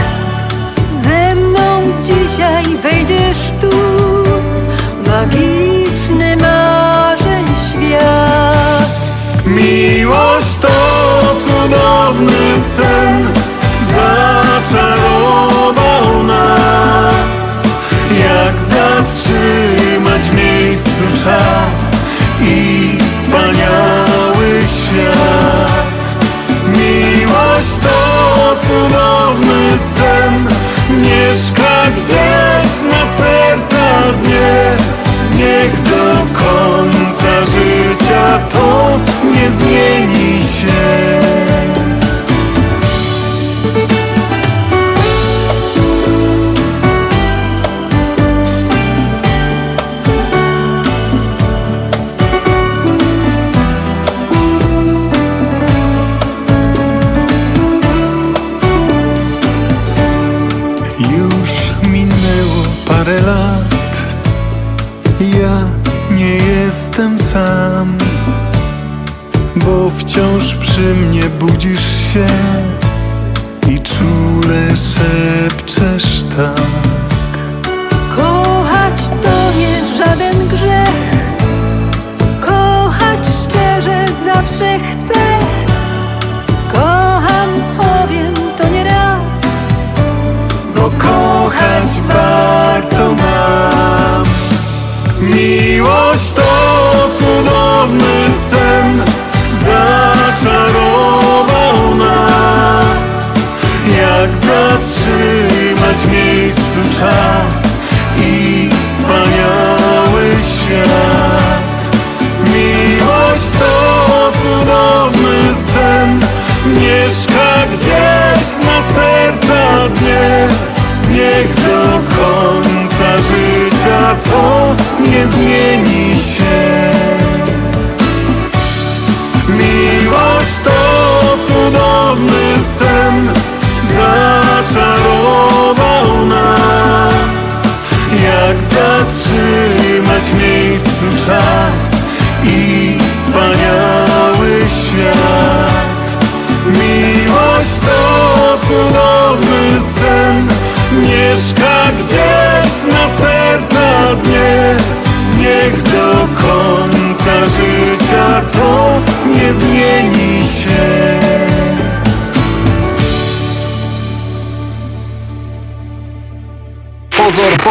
Ze 1.02 1.34
mną 1.34 1.92
dzisiaj 2.04 2.64
wejdziesz 2.82 3.52
tu, 3.60 3.76
magiczny 5.06 6.37
marzeń 6.37 7.46
świat. 7.68 9.12
Miłość 9.46 10.56
to 10.62 10.68
cudowny 11.46 12.62
sen, 12.76 13.28
zaczarował 13.88 15.13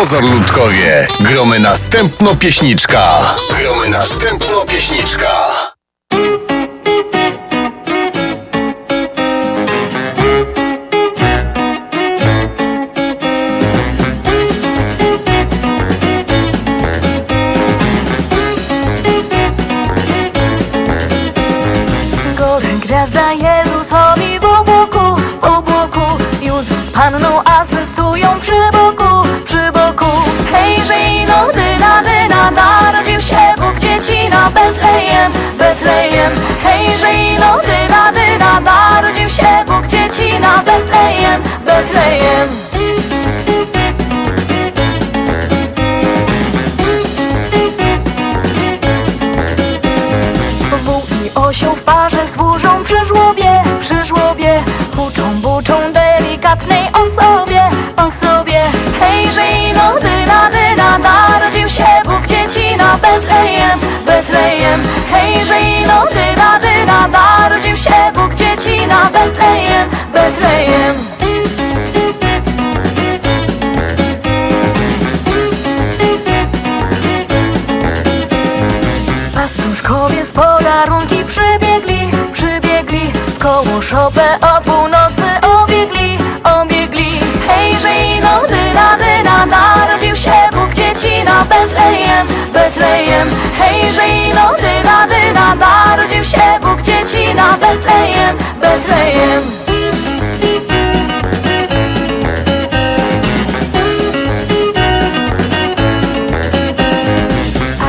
Pozor, 0.03 0.25
ludkowie. 0.25 1.07
Gromy 1.19 1.59
następno 1.59 2.35
pieśniczka. 2.35 3.35
Gromy 3.59 3.89
następno 3.89 4.65
pieśniczka. 4.65 5.52
Bóg 40.13 40.19
dzieci 40.19 40.39
na 40.39 40.63
Bóg 68.63 68.71
dzieci 68.71 68.87
na 68.87 69.09
Betlejem, 69.09 69.89
Betlejem. 70.13 70.95
Pastuszkowie 79.35 80.25
z 80.25 80.31
podarunki 80.31 81.25
przybiegli, 81.25 82.11
przybiegli 82.31 83.11
W 83.35 83.39
koło 83.39 83.81
szopę 83.81 84.39
o 84.41 84.61
północy 84.61 85.23
obiegli, 85.63 86.17
obiegli. 86.61 87.19
Hejże 87.47 87.93
ino 87.93 88.41
dyna, 88.47 88.97
dyna, 88.97 89.45
narodził 89.45 90.15
się 90.15 90.49
Bóg 90.53 90.73
dzieci 90.73 91.23
na 91.23 91.45
Betlejem, 91.45 92.27
Betlejem. 92.53 93.29
Hejże 93.57 94.07
ino 94.07 94.53
dyna, 94.61 95.07
dyna, 95.07 95.55
narodził 95.55 96.23
się 96.23 96.62
Dzieci 97.03 97.35
na 97.35 97.57
Betlejem, 97.57 98.37
Betlejem 98.61 99.43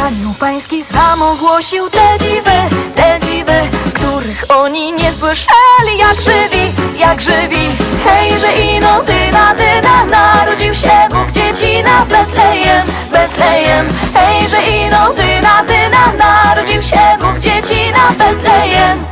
Anioł 0.06 0.34
pański 0.40 0.84
sam 0.84 1.22
ogłosił 1.22 1.90
te 1.90 2.18
dziwy, 2.20 2.50
te 2.94 3.18
dziwy, 3.20 3.60
których 3.94 4.44
oni 4.48 4.92
nie 4.92 5.12
słyszeli 5.12 5.98
jak 5.98 6.20
żywi, 6.20 6.72
jak 6.96 7.20
żywi. 7.20 7.68
Hejże 8.04 8.52
ino 8.52 9.02
dyna, 9.02 9.54
dyna, 9.54 10.04
narodził 10.06 10.74
się 10.74 11.08
Bóg 11.10 11.30
dzieci 11.30 11.82
na 11.82 12.06
Betlejem, 12.06 12.86
Betlejem. 13.12 13.86
Hejże 14.14 14.62
ino 14.62 15.13
dyna, 15.44 15.64
dyna, 15.64 16.12
narodził 16.12 16.82
się 16.82 16.96
Bóg 17.20 17.38
dzieci 17.38 17.92
na 17.92 18.24
Betlejem. 18.24 19.04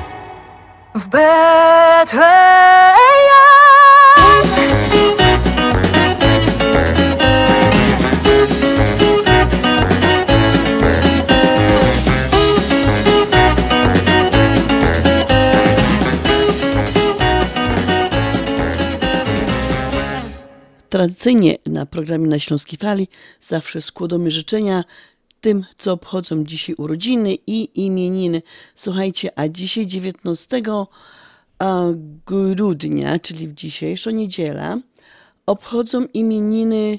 W 0.95 1.09
Betlejem. 1.09 2.63
Tradycyjnie 20.89 21.59
na 21.67 21.87
programie 21.87 22.29
na 22.29 22.39
Śląskiej 22.39 22.79
Fali 22.79 23.09
zawsze 23.41 23.81
składamy 23.81 24.31
życzenia 24.31 24.85
tym, 25.43 25.65
co 25.79 25.93
obchodzą 25.93 26.45
dzisiaj 26.45 26.75
urodziny 26.79 27.35
i 27.47 27.85
imieniny. 27.85 28.43
Słuchajcie, 28.75 29.29
a 29.39 29.49
dzisiaj 29.49 29.87
19 29.87 30.63
a, 31.59 31.87
grudnia, 32.27 33.19
czyli 33.19 33.49
w 33.49 33.55
dzisiejszą 33.55 34.11
niedzielę, 34.11 34.81
obchodzą 35.47 36.05
imieniny 36.15 36.99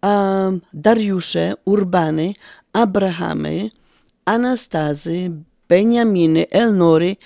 a, 0.00 0.50
Dariusze, 0.72 1.54
Urbany, 1.64 2.34
Abrahamy, 2.72 3.70
Anastazy, 4.24 5.30
Beniaminy, 5.68 6.46
Elnory, 6.50 7.16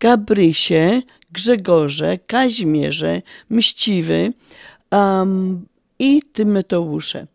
Gabrysie, 0.00 1.02
Grzegorze, 1.32 2.18
Kazimierze, 2.26 3.22
Mściwy 3.50 4.32
um, 4.92 5.66
i 5.98 6.22
Tymoteusze. 6.32 7.26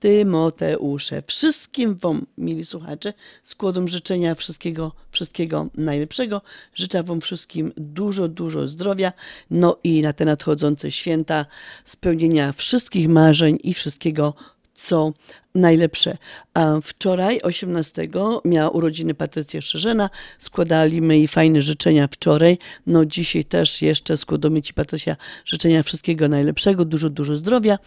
Tymoteusze. 0.00 1.22
Wszystkim 1.26 1.94
Wam, 1.94 2.26
mili 2.38 2.64
słuchacze, 2.64 3.12
składam 3.42 3.88
życzenia 3.88 4.34
wszystkiego, 4.34 4.92
wszystkiego 5.10 5.66
najlepszego. 5.74 6.42
Życzę 6.74 7.02
Wam 7.02 7.20
wszystkim 7.20 7.72
dużo, 7.76 8.28
dużo 8.28 8.66
zdrowia, 8.66 9.12
no 9.50 9.78
i 9.84 10.02
na 10.02 10.12
te 10.12 10.24
nadchodzące 10.24 10.90
święta 10.90 11.46
spełnienia 11.84 12.52
wszystkich 12.52 13.08
marzeń 13.08 13.58
i 13.62 13.74
wszystkiego, 13.74 14.34
co 14.74 15.12
najlepsze. 15.54 16.16
A 16.54 16.80
wczoraj, 16.82 17.40
18, 17.42 18.08
miała 18.44 18.70
urodziny 18.70 19.14
Patrycja 19.14 19.60
Szerzena. 19.60 20.10
Składaliśmy 20.38 21.16
jej 21.16 21.28
fajne 21.28 21.62
życzenia 21.62 22.06
wczoraj. 22.06 22.58
No 22.86 23.04
dzisiaj 23.04 23.44
też 23.44 23.82
jeszcze 23.82 24.16
składamy 24.16 24.62
Ci, 24.62 24.74
Patrycja, 24.74 25.16
życzenia 25.44 25.82
wszystkiego 25.82 26.28
najlepszego, 26.28 26.84
dużo, 26.84 27.10
dużo 27.10 27.36
zdrowia. 27.36 27.78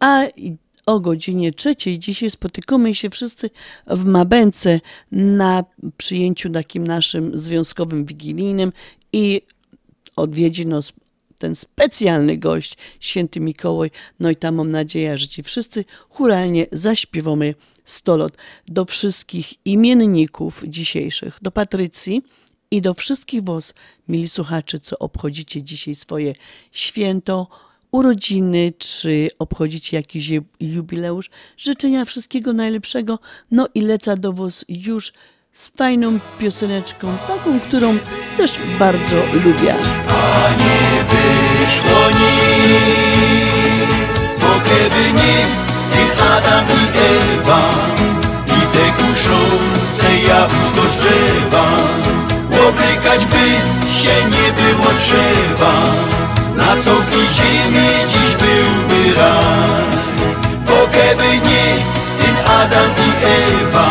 A 0.00 0.22
o 0.86 1.00
godzinie 1.00 1.52
trzeciej 1.52 1.98
dzisiaj 1.98 2.30
spotykamy 2.30 2.94
się 2.94 3.10
wszyscy 3.10 3.50
w 3.86 4.04
Mabęce 4.04 4.80
na 5.12 5.64
przyjęciu 5.96 6.50
takim 6.50 6.86
naszym 6.86 7.38
związkowym 7.38 8.04
wigilijnym 8.04 8.72
i 9.12 9.42
odwiedzi 10.16 10.66
nas 10.66 10.92
ten 11.38 11.54
specjalny 11.54 12.38
gość, 12.38 12.76
święty 13.00 13.40
Mikołaj. 13.40 13.90
No 14.20 14.30
i 14.30 14.36
tam 14.36 14.54
mam 14.54 14.70
nadzieję, 14.70 15.18
że 15.18 15.28
ci 15.28 15.42
wszyscy 15.42 15.84
churalnie 16.08 16.66
zaśpiewamy 16.72 17.54
100 17.84 18.16
lat. 18.16 18.36
Do 18.68 18.84
wszystkich 18.84 19.66
imienników 19.66 20.62
dzisiejszych, 20.66 21.38
do 21.42 21.50
Patrycji 21.50 22.22
i 22.70 22.82
do 22.82 22.94
wszystkich 22.94 23.42
was, 23.42 23.74
mili 24.08 24.28
słuchacze, 24.28 24.80
co 24.80 24.98
obchodzicie 24.98 25.62
dzisiaj 25.62 25.94
swoje 25.94 26.34
święto, 26.72 27.48
urodziny, 27.98 28.72
czy 28.78 29.28
obchodzicie 29.38 29.96
jakiś 29.96 30.28
ju- 30.28 30.44
jubileusz. 30.60 31.30
Życzenia 31.56 32.04
wszystkiego 32.04 32.52
najlepszego. 32.52 33.18
No 33.50 33.68
i 33.74 33.80
lecę 33.80 34.16
do 34.16 34.32
was 34.32 34.64
już 34.68 35.12
z 35.52 35.68
fajną 35.68 36.18
pioseneczką, 36.38 37.16
taką, 37.28 37.60
którą 37.60 37.98
też 38.36 38.52
bardzo 38.78 39.16
lubię. 39.44 39.74
wyszło 41.10 42.00
nic, 42.20 43.90
bo 44.40 44.50
kiedy 44.68 45.02
nie, 45.12 45.36
ten 45.92 46.26
Adam 46.36 46.64
i 46.64 46.84
Ewa 46.98 47.70
i 48.46 48.60
te 48.72 49.02
kuszące 49.02 50.08
jabłuszko 50.28 50.82
drzewa, 50.98 51.66
łobykać 52.50 53.26
by 53.26 53.44
się 53.98 54.14
nie 54.24 54.52
było 54.62 54.90
trzeba, 54.98 55.72
na 56.56 56.82
całej 56.82 57.26
ziemi 57.30 57.88
dziś 58.08 58.34
byłby 58.34 59.14
raj. 59.16 59.84
Bo 60.66 60.88
kiedy 60.92 61.48
nie, 61.48 61.66
ten 62.18 62.36
Adam 62.60 62.90
i 63.06 63.24
Ewa 63.24 63.90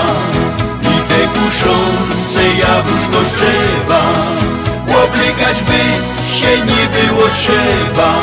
i 0.81 1.09
te 1.09 1.39
kuszące 1.39 2.43
jabłuszko 2.59 3.25
z 3.25 3.33
drzewa, 3.33 4.03
by 5.67 5.79
się 6.33 6.57
nie 6.57 6.83
było 6.97 7.27
trzeba. 7.35 8.13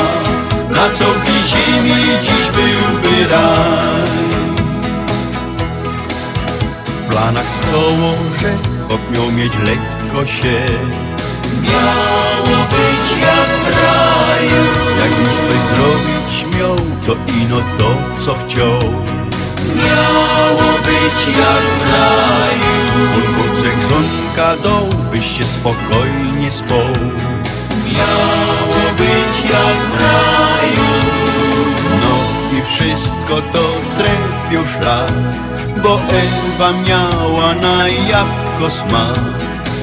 Na 0.69 0.89
całej 0.89 1.43
ziemi 1.45 2.01
dziś 2.21 2.47
byłby 2.55 3.27
raj 3.31 4.11
W 7.05 7.09
planach 7.09 7.45
stoło, 7.49 8.13
że 8.41 8.53
miał 9.11 9.31
mieć 9.31 9.53
lekko 9.53 10.25
się. 10.25 10.61
Miało 11.63 12.20
Jak 14.99 15.19
już 15.19 15.35
coś 15.35 15.61
zrobić 15.69 16.57
miał, 16.57 16.75
to 17.05 17.33
ino 17.41 17.57
to, 17.77 18.21
co 18.25 18.35
chciał. 18.45 19.01
Być 20.85 21.37
jak 21.37 21.87
w 21.87 21.91
raju. 21.91 22.71
Pod 23.37 23.61
grządka 23.61 24.63
doł, 24.63 24.89
byś 25.11 25.37
się 25.37 25.43
spokojnie 25.43 26.51
spał. 26.51 26.93
Miało 27.85 28.81
być 28.97 29.51
jak 29.51 29.77
w 29.91 30.01
raju. 30.01 30.89
No 32.01 32.15
i 32.57 32.61
wszystko 32.61 33.41
to 33.53 33.63
trefił 33.97 34.67
szlak 34.67 35.11
Bo 35.83 35.99
Ewa 36.09 36.71
miała 36.87 37.53
na 37.53 37.87
jabłko 37.87 38.71
smak. 38.71 39.19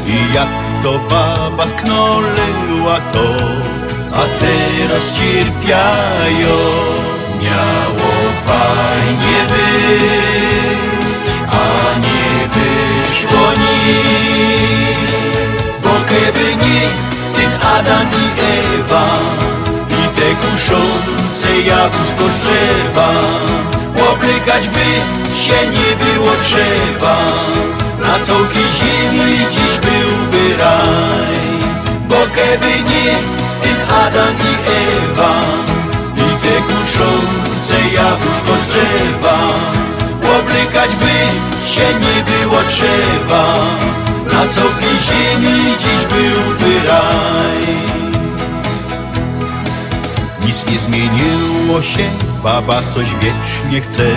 I 0.07 0.35
jak 0.35 0.49
to 0.83 0.99
baba 0.99 1.69
sknoleła 1.69 3.01
to 3.13 3.25
A 4.19 4.25
teraz 4.41 5.05
cierpiają 5.19 6.57
Miało 7.43 8.13
fajnie 8.47 9.41
być 9.49 10.79
A 11.51 11.99
nie 11.99 12.49
wyszło 12.55 13.49
nic. 13.63 15.11
Bo 15.83 15.91
kiedy 16.09 16.57
nie 16.65 16.81
ten 17.37 17.51
Adam 17.77 18.07
i 18.07 18.27
Ewa 18.79 19.09
I 19.91 20.17
te 20.17 20.47
kuszące 20.47 21.61
jabłuszko 21.67 22.25
z 22.29 22.39
drzewa 22.41 23.11
Oblykać 24.13 24.69
by 24.69 24.87
się 25.41 25.67
nie 25.67 26.05
było 26.05 26.31
trzeba. 26.43 27.17
Na 28.03 28.25
całej 28.25 28.67
ziemi 28.79 29.47
dziś 29.51 29.79
byłby 29.79 30.57
raj 30.57 31.39
Bo 32.09 32.17
kiedy 32.35 32.91
nie 32.91 33.39
Adam 33.91 34.35
i 34.35 34.71
Ewa 34.71 35.41
I 36.17 36.43
te 36.43 36.55
kuszące 36.63 37.95
jabłuszko 37.95 38.57
z 38.63 38.67
drzewa. 38.67 39.39
Oblykać 40.39 40.97
by 40.97 41.13
się 41.69 41.87
nie 42.01 42.23
było 42.25 42.63
trzeba 42.69 43.55
Na 44.33 44.47
całej 44.49 44.99
ziemi 45.01 45.77
dziś 45.79 46.07
byłby 46.09 46.89
raj. 46.89 47.89
Nic 50.47 50.67
nie 50.67 50.79
zmieniło 50.79 51.83
się, 51.83 52.11
baba 52.45 52.83
coś 52.95 53.09
wiecznie 53.15 53.81
chce. 53.81 54.09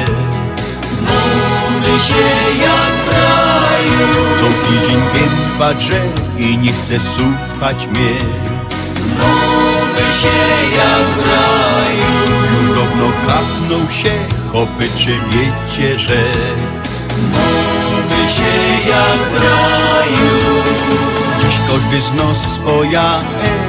Mówi 1.02 2.04
się 2.08 2.24
jak 2.62 2.94
w 3.06 3.10
raju. 3.12 4.26
Co 4.40 4.46
tydzień 4.68 5.00
gęba 5.14 5.74
drze 5.74 6.02
i 6.38 6.58
nie 6.58 6.72
chce 6.72 7.00
słuchać 7.00 7.88
mnie 7.88 8.41
się 10.14 10.38
jak 10.78 11.08
w 11.08 11.30
raju. 11.30 12.12
Już 12.60 12.70
dawno 12.70 13.08
kapnął 13.28 13.94
się, 13.94 14.12
chopy 14.54 14.90
czy 14.98 15.12
wiecie, 15.12 16.00
że 16.00 16.22
Mówi 17.32 18.34
się 18.34 18.90
jak 18.90 19.20
w 19.32 19.44
raju. 19.44 20.64
Dziś 21.40 21.60
każdy 21.68 22.00
z 22.00 22.14
nas 22.14 22.54
swoja 22.54 23.20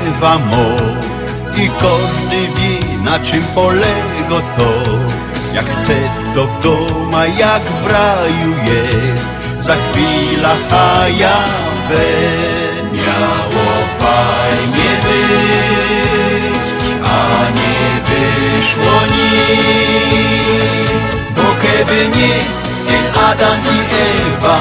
Ewa 0.08 0.38
mo. 0.38 1.02
I 1.56 1.68
każdy 1.68 2.36
wie 2.36 3.02
na 3.04 3.18
czym 3.18 3.42
polega 3.54 4.40
to. 4.56 4.72
Jak 5.54 5.64
chce 5.66 5.94
to 6.34 6.46
w 6.46 6.62
doma 6.62 7.26
jak 7.26 7.62
w 7.62 7.86
raju 7.86 8.54
jest. 8.64 9.28
Za 9.60 9.74
chwila 9.74 10.56
hajawe 10.70 12.04
Miało 12.92 13.41
fajnie 13.41 13.41
wyszło 18.62 18.98
nic 19.12 20.52
Bo 21.36 21.42
kiedy 21.62 22.00
nie 22.16 22.34
ten 22.88 23.04
Adam 23.30 23.60
i 23.60 23.78
Ewa 24.06 24.60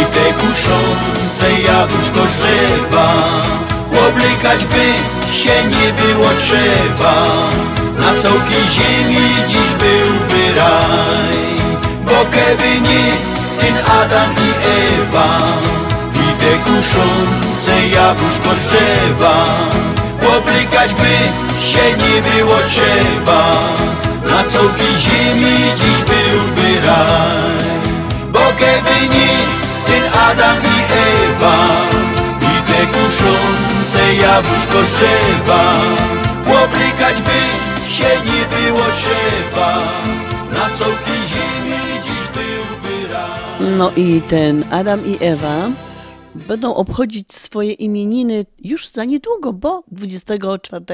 I 0.00 0.04
te 0.14 0.32
kuszące 0.32 1.62
jabłuszko 1.66 2.20
drzewa 2.20 3.12
Oblikać 4.08 4.64
by 4.64 4.86
się 5.32 5.64
nie 5.64 5.92
było 5.92 6.28
trzeba. 6.38 7.26
Na 7.98 8.22
całej 8.22 8.64
ziemi 8.70 9.28
dziś 9.48 9.70
byłby 9.78 10.54
raj. 10.56 11.36
Bo 12.04 12.26
kiedy 12.30 12.80
nie 12.80 13.04
ten 13.60 13.76
Adam 14.00 14.30
i 14.32 14.50
Ewa 14.94 15.38
I 16.14 16.40
te 16.40 16.52
kuszące 16.58 17.88
jabłuszko 17.88 18.50
z 18.54 18.76
Oblikać 20.38 20.94
by 20.94 21.12
się 21.66 21.84
nie 22.02 22.22
było 22.22 22.56
trzeba. 22.66 23.42
Na 24.30 24.44
całej 24.44 24.92
ziemi 24.98 25.56
dziś 25.76 25.98
byłby 26.04 26.86
raj. 26.86 27.66
Bo 28.32 28.40
kiedy 28.58 29.08
nie 29.14 29.28
ten 29.86 30.02
Adam 30.30 30.56
i 30.56 30.78
Ewa 31.32 31.66
I 32.42 32.62
te 32.72 32.86
kuszące 32.86 34.14
jabłuszko 34.14 34.82
z 34.82 34.92
drzewa. 34.92 35.72
Oblikać 36.64 37.16
by 37.22 37.40
się 37.92 38.04
nie 38.24 38.56
było 38.56 38.84
trzeba. 38.96 39.78
Na 40.52 40.76
całej 40.76 41.20
ziemi 41.26 41.78
dziś 42.04 42.24
byłby 42.34 43.12
raj. 43.12 43.76
No 43.78 43.90
i 43.96 44.22
ten 44.28 44.64
Adam 44.70 45.06
i 45.06 45.18
Ewa 45.20 45.56
będą 46.36 46.74
obchodzić 46.74 47.34
swoje 47.34 47.72
imieniny 47.72 48.44
już 48.58 48.88
za 48.88 49.04
niedługo, 49.04 49.52
bo 49.52 49.84
24. 49.92 50.84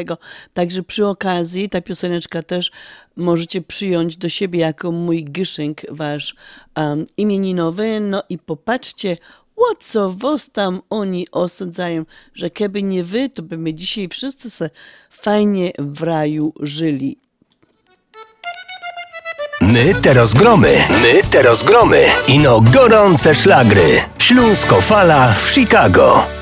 Także 0.54 0.82
przy 0.82 1.06
okazji 1.06 1.68
ta 1.68 1.80
pioseneczka 1.80 2.42
też 2.42 2.70
możecie 3.16 3.62
przyjąć 3.62 4.16
do 4.16 4.28
siebie 4.28 4.60
jako 4.60 4.92
mój 4.92 5.24
gyszynk 5.24 5.80
wasz 5.90 6.34
um, 6.76 7.06
imieninowy. 7.16 8.00
No 8.00 8.22
i 8.28 8.38
popatrzcie, 8.38 9.16
o 9.56 9.74
co 9.74 10.10
was 10.10 10.50
tam 10.50 10.80
oni 10.90 11.26
osądzają, 11.32 12.04
że 12.34 12.50
keby 12.50 12.82
nie 12.82 13.04
wy, 13.04 13.28
to 13.28 13.42
by 13.42 13.58
my 13.58 13.74
dzisiaj 13.74 14.08
wszyscy 14.08 14.50
se 14.50 14.70
fajnie 15.10 15.72
w 15.78 16.02
raju 16.02 16.52
żyli. 16.60 17.21
My 19.62 19.94
teraz 19.94 20.34
gromy, 20.34 20.74
my 21.02 21.22
teraz 21.30 21.62
gromy. 21.62 22.06
Ino 22.26 22.60
gorące 22.60 23.34
szlagry. 23.34 24.02
Śląsko 24.18 24.80
fala 24.80 25.34
w 25.34 25.50
Chicago. 25.50 26.41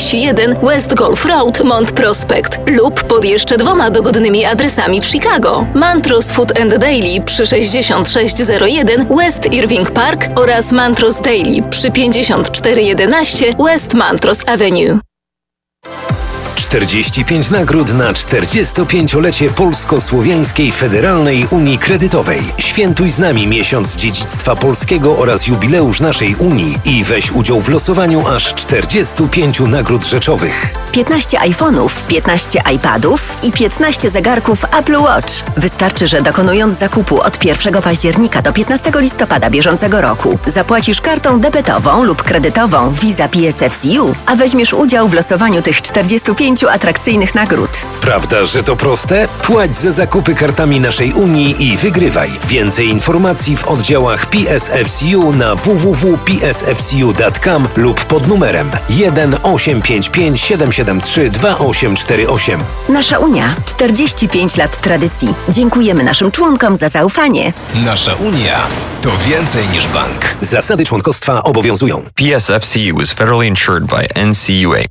West 0.61 0.93
Golf 0.93 1.25
Road, 1.25 1.63
Mont 1.63 1.91
Prospect 1.91 2.59
lub 2.65 3.03
pod 3.03 3.25
jeszcze 3.25 3.57
dwoma 3.57 3.91
dogodnymi 3.91 4.45
adresami 4.45 5.01
w 5.01 5.05
Chicago. 5.05 5.65
Mantros 5.73 6.31
Food 6.31 6.59
and 6.59 6.77
Daily 6.77 7.21
przy 7.25 7.45
6601 7.45 9.05
West 9.17 9.53
Irving 9.53 9.91
Park 9.91 10.25
oraz 10.35 10.71
Mantros 10.71 11.21
Daily 11.21 11.63
przy 11.69 11.91
5411 11.91 13.45
West 13.59 13.93
Mantros 13.93 14.47
Avenue. 14.47 15.10
45 16.71 17.49
nagród 17.49 17.93
na 17.93 18.13
45-lecie 18.13 19.49
Polsko-Słowiańskiej 19.49 20.71
Federalnej 20.71 21.47
Unii 21.49 21.77
Kredytowej. 21.77 22.41
Świętuj 22.57 23.09
z 23.09 23.19
nami 23.19 23.47
miesiąc 23.47 23.95
dziedzictwa 23.95 24.55
polskiego 24.55 25.17
oraz 25.17 25.47
jubileusz 25.47 25.99
naszej 25.99 26.35
Unii 26.35 26.77
i 26.85 27.03
weź 27.03 27.31
udział 27.31 27.61
w 27.61 27.69
losowaniu 27.69 28.27
aż 28.27 28.53
45 28.53 29.59
nagród 29.59 30.05
rzeczowych. 30.05 30.73
15 30.91 31.37
iPhone'ów, 31.37 31.89
15 32.07 32.61
iPadów 32.75 33.37
i 33.43 33.51
15 33.51 34.09
zegarków 34.09 34.65
Apple 34.79 34.97
Watch. 34.97 35.33
Wystarczy, 35.57 36.07
że 36.07 36.21
dokonując 36.21 36.77
zakupu 36.77 37.21
od 37.21 37.45
1 37.45 37.81
października 37.81 38.41
do 38.41 38.53
15 38.53 38.91
listopada 38.95 39.49
bieżącego 39.49 40.01
roku 40.01 40.39
zapłacisz 40.47 41.01
kartą 41.01 41.39
debetową 41.39 42.03
lub 42.03 42.23
kredytową 42.23 42.91
Visa 42.91 43.27
PSFCU, 43.27 44.15
a 44.25 44.35
weźmiesz 44.35 44.73
udział 44.73 45.09
w 45.09 45.13
losowaniu 45.13 45.61
tych 45.61 45.81
45 45.81 46.60
10 46.61 46.75
atrakcyjnych 46.75 47.35
nagród. 47.35 47.69
Prawda, 48.01 48.45
że 48.45 48.63
to 48.63 48.75
proste? 48.75 49.27
Płać 49.43 49.75
za 49.75 49.91
zakupy 49.91 50.35
kartami 50.35 50.79
naszej 50.79 51.13
Unii 51.13 51.71
i 51.71 51.77
wygrywaj. 51.77 52.29
Więcej 52.47 52.87
informacji 52.87 53.57
w 53.57 53.67
oddziałach 53.67 54.25
PSFCU 54.25 55.33
na 55.33 55.55
www.psfcu.com 55.55 57.67
lub 57.75 58.05
pod 58.05 58.27
numerem 58.27 58.71
1 58.89 59.35
855 59.43 60.41
773 60.41 61.29
2848. 61.29 62.59
Nasza 62.89 63.19
Unia 63.19 63.55
45 63.65 64.57
lat 64.57 64.81
tradycji. 64.81 65.33
Dziękujemy 65.49 66.03
naszym 66.03 66.31
członkom 66.31 66.75
za 66.75 66.89
zaufanie. 66.89 67.53
Nasza 67.75 68.15
Unia 68.15 68.67
to 69.01 69.17
więcej 69.17 69.69
niż 69.69 69.87
bank. 69.87 70.35
Zasady 70.39 70.85
członkostwa 70.85 71.43
obowiązują. 71.43 72.05
PSFCU 72.15 73.01
is 73.01 73.11
federally 73.11 73.47
insured 73.47 73.85
by 73.85 74.07
NCUA. 74.25 74.90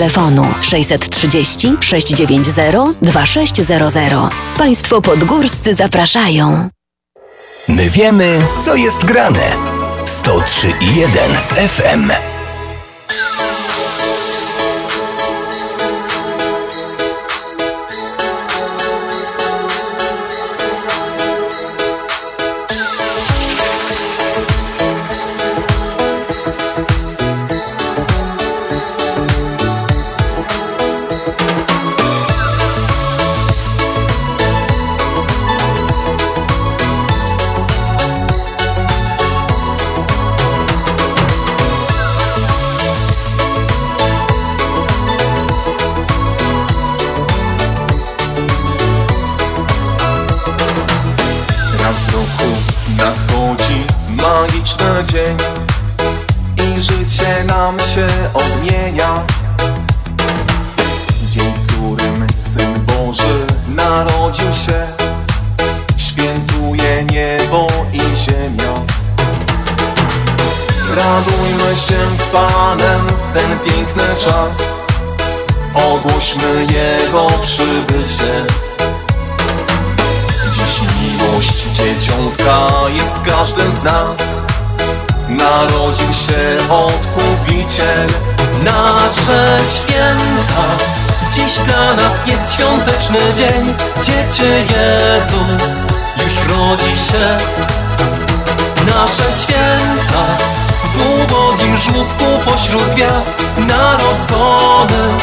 630 0.61 1.75
690 1.79 2.97
2600. 3.01 4.13
Państwo 4.57 5.01
podgórscy 5.01 5.75
zapraszają. 5.75 6.69
My 7.67 7.89
wiemy, 7.89 8.41
co 8.61 8.75
jest 8.75 9.05
grane. 9.05 9.55
103 10.05 10.73
i 10.81 10.95
1 10.95 11.31
FM. 11.67 12.11
Nasze 98.87 99.31
święta 99.43 100.23
W 100.93 101.23
ubogim 101.23 101.77
żłobku 101.77 102.25
pośród 102.45 102.83
gwiazd 102.83 103.45
Narodzony 103.57 105.17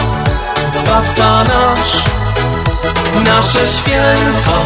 Zbawca 0.67 1.45
nasz. 1.45 2.05
Nasze 3.25 3.67
święta. 3.67 4.59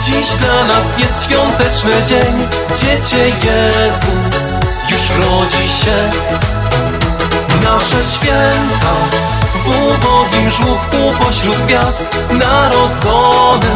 Dziś 0.00 0.26
dla 0.26 0.64
nas 0.64 0.84
jest 0.98 1.24
świąteczny 1.24 1.92
dzień. 2.08 2.48
Dziecię 2.80 3.28
Jezus 3.28 4.42
już 4.90 5.26
rodzi 5.26 5.68
się. 5.68 6.10
Nasze 7.62 8.04
święta 8.04 8.94
W 9.64 9.68
ubogim 9.68 10.50
żłobku 10.50 11.24
pośród 11.24 11.56
gwiazd 11.56 12.18
Narodzony 12.30 13.70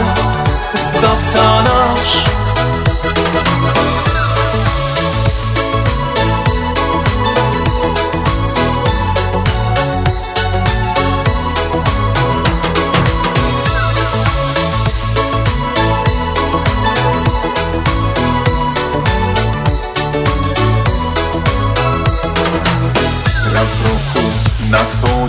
Zbawca 0.75 1.63
nasz 1.63 2.28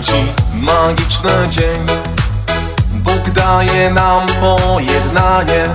nadchodzi 0.00 0.24
magiczny 0.52 1.48
dzień. 1.48 1.86
Bóg 2.92 3.30
daje 3.30 3.90
nam 3.90 4.26
pojednanie. 4.40 5.68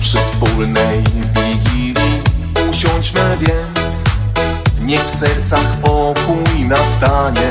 Przy 0.00 0.18
wspólnej 0.18 1.02
wigilii 1.34 2.22
usiądźmy 2.70 3.36
więc. 3.40 4.04
Niech 4.80 5.04
w 5.04 5.18
sercach 5.18 5.76
pokój 5.82 6.64
nastanie. 6.68 7.50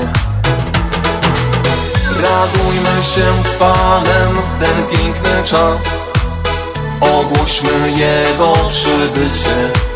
Radujmy 2.21 3.03
się 3.03 3.43
z 3.43 3.53
Panem 3.53 4.35
w 4.35 4.59
ten 4.59 4.97
piękny 4.97 5.43
czas. 5.43 6.05
Ogłośmy 7.01 7.91
Jego 7.91 8.53
przybycie 8.69 9.86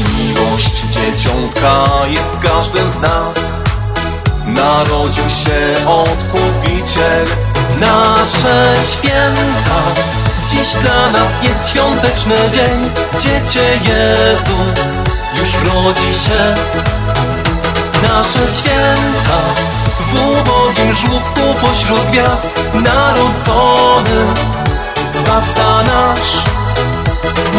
miłość 0.00 0.84
dzieciątka 0.86 1.84
jest 2.06 2.30
każdym 2.42 2.90
z 2.90 3.00
nas. 3.00 3.38
Narodził 4.46 5.30
się 5.30 5.86
Odkupiciel 5.86 7.26
Nasze 7.80 8.74
święta. 8.92 9.80
Dziś 10.48 10.68
dla 10.82 11.10
nas 11.10 11.28
jest 11.42 11.70
świąteczny 11.70 12.34
dzień. 12.52 12.90
Dziecię 13.20 13.80
Jezus 13.84 14.88
już 15.38 15.72
rodzi 15.72 16.12
się 16.12 16.54
Nasze 18.02 18.48
święta. 18.60 19.38
W 20.00 20.14
ubogim 20.14 20.94
żłobku 20.94 21.66
pośród 21.66 22.00
gwiazd 22.00 22.62
Narodzony 22.74 24.26
Zbawca 25.06 25.82
nasz 25.82 26.44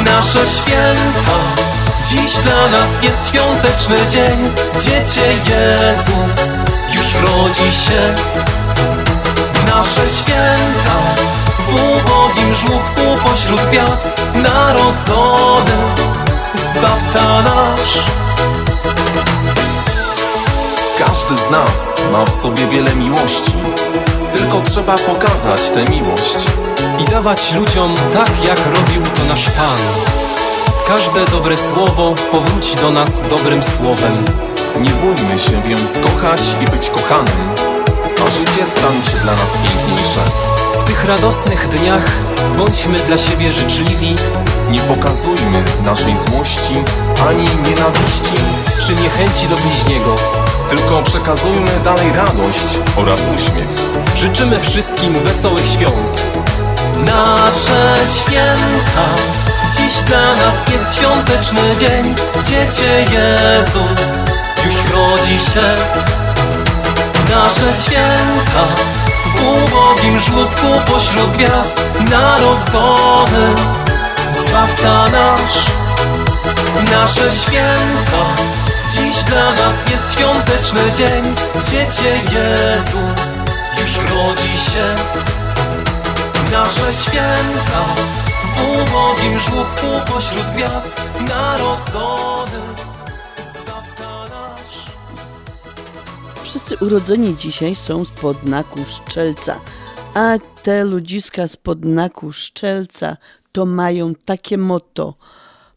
Nasze 0.05 0.39
święta 0.39 1.69
Dziś 2.09 2.37
dla 2.37 2.67
nas 2.67 3.01
jest 3.01 3.27
świąteczny 3.27 3.95
dzień. 4.11 4.53
Dziecię 4.81 5.33
Jezus 5.33 6.59
już 6.93 7.13
rodzi 7.23 7.71
się. 7.71 8.15
Nasze 9.65 10.07
święta 10.07 10.95
W 11.67 11.73
ubogim 11.73 12.53
żłobku 12.53 13.29
pośród 13.29 13.61
gwiazd 13.61 14.25
Narodzony 14.35 15.77
Zbawca 16.55 17.41
nasz. 17.41 18.03
Każdy 20.97 21.37
z 21.37 21.49
nas 21.49 21.97
ma 22.11 22.25
w 22.25 22.33
sobie 22.33 22.67
wiele 22.67 22.95
miłości. 22.95 23.53
Tylko 24.33 24.61
trzeba 24.61 24.95
pokazać 24.97 25.69
tę 25.69 25.85
miłość 25.85 26.37
i 26.99 27.05
dawać 27.05 27.53
ludziom 27.53 27.95
tak, 28.13 28.43
jak 28.43 28.59
robił 28.65 29.01
to 29.01 29.23
nasz 29.29 29.45
Pan. 29.45 30.09
Każde 30.89 31.25
dobre 31.25 31.57
słowo 31.57 32.15
powróci 32.31 32.75
do 32.75 32.91
nas 32.91 33.21
dobrym 33.29 33.63
słowem. 33.63 34.25
Nie 34.81 34.89
bójmy 34.89 35.39
się 35.39 35.61
więc 35.61 35.99
kochać 35.99 36.41
i 36.61 36.65
być 36.71 36.89
kochanym, 36.89 37.55
a 38.27 38.29
życie 38.29 38.65
stanie 38.65 39.03
się 39.03 39.17
dla 39.17 39.31
nas 39.31 39.57
piękniejsze. 39.57 40.19
W 40.79 40.83
tych 40.83 41.05
radosnych 41.05 41.67
dniach 41.69 42.05
bądźmy 42.57 42.97
dla 42.97 43.17
siebie 43.17 43.51
życzliwi, 43.51 44.15
Nie 44.69 44.79
pokazujmy 44.79 45.63
naszej 45.85 46.17
złości 46.17 46.83
ani 47.29 47.43
nienawiści, 47.43 48.35
czy 48.87 48.95
niechęci 49.03 49.47
do 49.47 49.55
bliźniego. 49.55 50.15
tylko 50.69 51.03
przekazujmy 51.03 51.71
dalej 51.83 52.11
radość 52.13 52.79
oraz 52.97 53.19
uśmiech. 53.35 53.69
Życzymy 54.15 54.59
wszystkim 54.59 55.13
wesołych 55.13 55.67
świąt. 55.67 56.25
Nasze 57.05 57.95
święta, 58.15 59.05
dziś 59.77 59.93
dla 59.93 60.33
nas 60.33 60.55
jest 60.71 60.95
świąteczny 60.95 61.61
dzień. 61.79 62.15
Dziecię 62.43 63.05
Jezus 63.11 64.11
już 64.65 64.75
rodzi 64.93 65.37
się. 65.37 65.75
Nasze 67.29 67.73
święta, 67.83 68.63
w 69.35 69.41
ubogim 69.41 70.19
żłobku 70.19 70.91
pośród 70.91 71.31
gwiazd 71.31 71.83
narodzony, 72.09 73.55
Zbawca 74.29 75.05
nasz. 75.11 75.65
Nasze 76.91 77.31
święta, 77.31 78.25
dziś 78.91 79.23
dla 79.23 79.51
nas 79.51 79.73
jest 79.91 80.13
świąteczny 80.13 80.91
dzień. 80.97 81.35
Dziecię 81.71 82.09
Jezus 82.31 83.45
już 83.81 84.11
rodzi 84.11 84.57
się. 84.57 84.95
Nasze 86.51 86.93
święta, 86.93 87.83
ubogim 88.63 89.39
żłobku 89.39 90.11
pośród 90.13 90.45
gwiazd 90.55 91.03
narodzony, 91.29 92.59
nasz. 94.29 94.91
Wszyscy 96.43 96.85
urodzeni 96.85 97.35
dzisiaj 97.37 97.75
są 97.75 98.05
spod 98.05 98.37
znaku 98.37 98.79
Szczelca, 98.85 99.59
a 100.13 100.35
te 100.63 100.83
ludziska 100.83 101.47
spod 101.47 101.79
znaku 101.81 102.31
Szczelca 102.31 103.17
to 103.51 103.65
mają 103.65 104.15
takie 104.15 104.57
motto. 104.57 105.13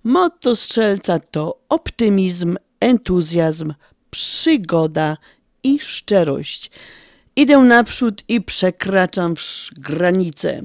Motto 0.05 0.57
Strzelca 0.57 1.19
to 1.19 1.59
optymizm, 1.69 2.57
entuzjazm, 2.81 3.75
przygoda 4.11 5.17
i 5.63 5.81
szczerość. 5.81 6.71
Idę 7.37 7.59
naprzód 7.59 8.23
i 8.29 8.41
przekraczam 8.41 9.35
granice. 9.77 10.63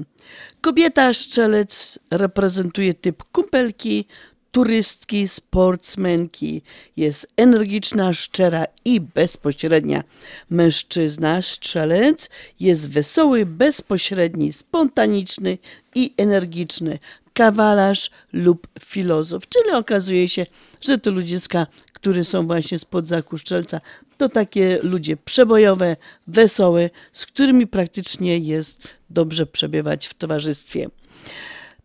Kobieta 0.60 1.12
Szczelec 1.12 1.98
reprezentuje 2.10 2.94
typ 2.94 3.24
kumpelki, 3.32 4.04
turystki, 4.52 5.28
sportsmenki. 5.28 6.62
Jest 6.96 7.26
energiczna, 7.36 8.12
szczera 8.12 8.64
i 8.84 9.00
bezpośrednia. 9.00 10.04
Mężczyzna 10.50 11.42
Strzelec 11.42 12.30
jest 12.60 12.90
wesoły, 12.90 13.46
bezpośredni, 13.46 14.52
spontaniczny 14.52 15.58
i 15.94 16.14
energiczny. 16.16 16.98
Kawalarz 17.32 18.10
lub 18.32 18.68
filozof, 18.80 19.48
czyli 19.48 19.70
okazuje 19.70 20.28
się, 20.28 20.44
że 20.80 20.98
to 20.98 21.10
ludziska, 21.10 21.66
które 22.00 22.24
są 22.24 22.46
właśnie 22.46 22.78
spod 22.78 23.06
znaku 23.06 23.38
Szczelca, 23.38 23.80
to 24.16 24.28
takie 24.28 24.78
ludzie 24.82 25.16
przebojowe, 25.16 25.96
wesołe, 26.26 26.90
z 27.12 27.26
którymi 27.26 27.66
praktycznie 27.66 28.38
jest 28.38 28.88
dobrze 29.10 29.46
przebywać 29.46 30.06
w 30.06 30.14
towarzystwie. 30.14 30.86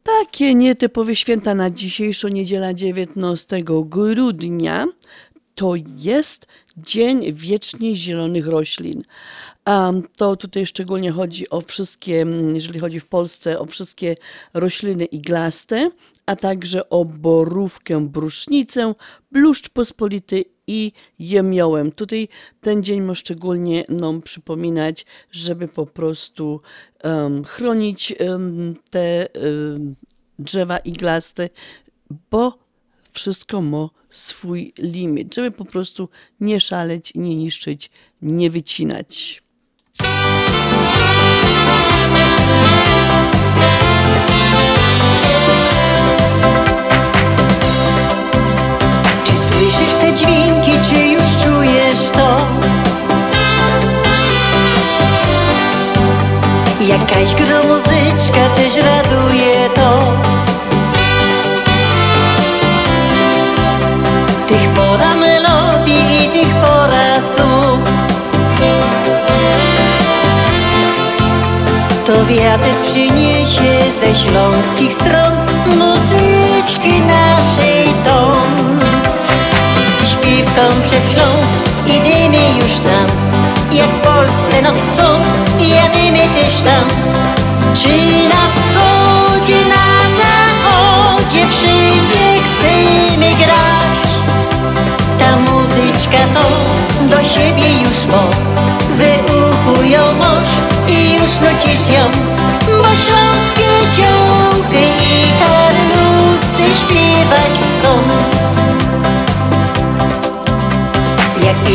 Takie 0.03 0.55
nietypowe 0.55 1.15
święta 1.15 1.55
na 1.55 1.69
dzisiejszą 1.69 2.27
niedzielę 2.27 2.75
19 2.75 3.63
grudnia 3.85 4.87
to 5.55 5.73
jest 5.97 6.47
Dzień 6.77 7.33
Wiecznie 7.33 7.95
Zielonych 7.95 8.47
Roślin. 8.47 9.01
To 10.17 10.35
tutaj 10.35 10.65
szczególnie 10.65 11.11
chodzi 11.11 11.49
o 11.49 11.61
wszystkie, 11.61 12.21
mm, 12.21 12.55
jeżeli 12.55 12.79
chodzi 12.79 12.99
w 12.99 13.07
Polsce, 13.07 13.59
o 13.59 13.65
wszystkie 13.65 14.15
rośliny 14.53 15.05
iglaste, 15.05 15.91
a 16.25 16.35
także 16.35 16.89
o 16.89 17.05
borówkę, 17.05 18.07
brusznicę, 18.07 18.95
bluszcz 19.31 19.69
pospolity 19.69 20.45
i 20.67 20.91
jemiołem. 21.19 21.91
Tutaj 21.91 22.27
ten 22.61 22.83
dzień 22.83 23.01
ma 23.01 23.15
szczególnie 23.15 23.85
nam 23.89 24.21
przypominać, 24.21 25.05
żeby 25.31 25.67
po 25.67 25.85
prostu 25.85 26.61
em, 26.99 27.43
chronić 27.43 28.13
em, 28.19 28.75
te 28.89 29.33
em, 29.33 29.95
drzewa 30.39 30.77
iglaste, 30.77 31.49
bo 32.31 32.57
wszystko 33.11 33.61
ma 33.61 33.89
swój 34.09 34.73
limit, 34.77 35.35
żeby 35.35 35.51
po 35.51 35.65
prostu 35.65 36.09
nie 36.39 36.59
szaleć, 36.59 37.11
nie 37.15 37.35
niszczyć, 37.35 37.91
nie 38.21 38.49
wycinać. 38.49 39.42
Słyszysz 49.73 49.95
te 49.95 50.13
dźwięki, 50.13 50.71
czy 50.83 51.05
już 51.05 51.23
czujesz 51.43 52.09
to? 52.09 52.37
Jakaś 56.81 57.35
gromuzyczka 57.35 58.49
też 58.55 58.75
raduje 58.75 59.69
to. 59.75 59.99
Tych 64.47 64.69
pora 64.69 65.15
melodii 65.15 66.25
i 66.25 66.29
tych 66.29 66.55
pora 66.55 67.21
słów. 67.35 67.79
To 72.05 72.25
wiatr 72.25 72.67
przyniesie 72.81 73.91
ze 73.99 74.15
śląskich 74.15 74.93
stron 74.93 75.33
Muzyczki 75.77 77.01
naszej 77.01 77.93
ton 78.05 78.72
Śpiewką 80.53 80.81
przez 80.81 81.11
Śląsk 81.11 81.63
idziemy 81.85 82.37
już 82.61 82.73
tam. 82.79 83.07
Jak 83.71 83.89
w 83.89 83.99
Polsce 83.99 84.61
nas 84.61 84.75
chcą, 84.75 85.21
jadymy 85.59 86.19
też 86.19 86.61
tam. 86.61 86.87
Czy 87.73 87.89
na 88.27 88.43
wschodzie, 88.53 89.57
na 89.65 89.87
zachodzie 90.19 91.47
Wszędzie 91.49 92.25
chcemy 92.45 93.35
grać? 93.35 94.07
Ta 95.19 95.37
muzyczka 95.37 96.17
to 96.33 96.45
do 97.05 97.23
siebie 97.23 97.81
już 97.83 98.05
mo. 98.05 98.23
Wyuchują 98.97 99.99
moż 100.17 100.49
i 100.87 101.13
już 101.13 101.31
nocisz 101.39 101.87
ją. 101.93 102.11
Bo 102.65 102.83
śląskie 102.83 103.71
ciąchy 103.97 104.83
i 105.01 105.31
karlusy 105.39 106.79
śpiewać 106.79 107.53
chcą 107.79 108.22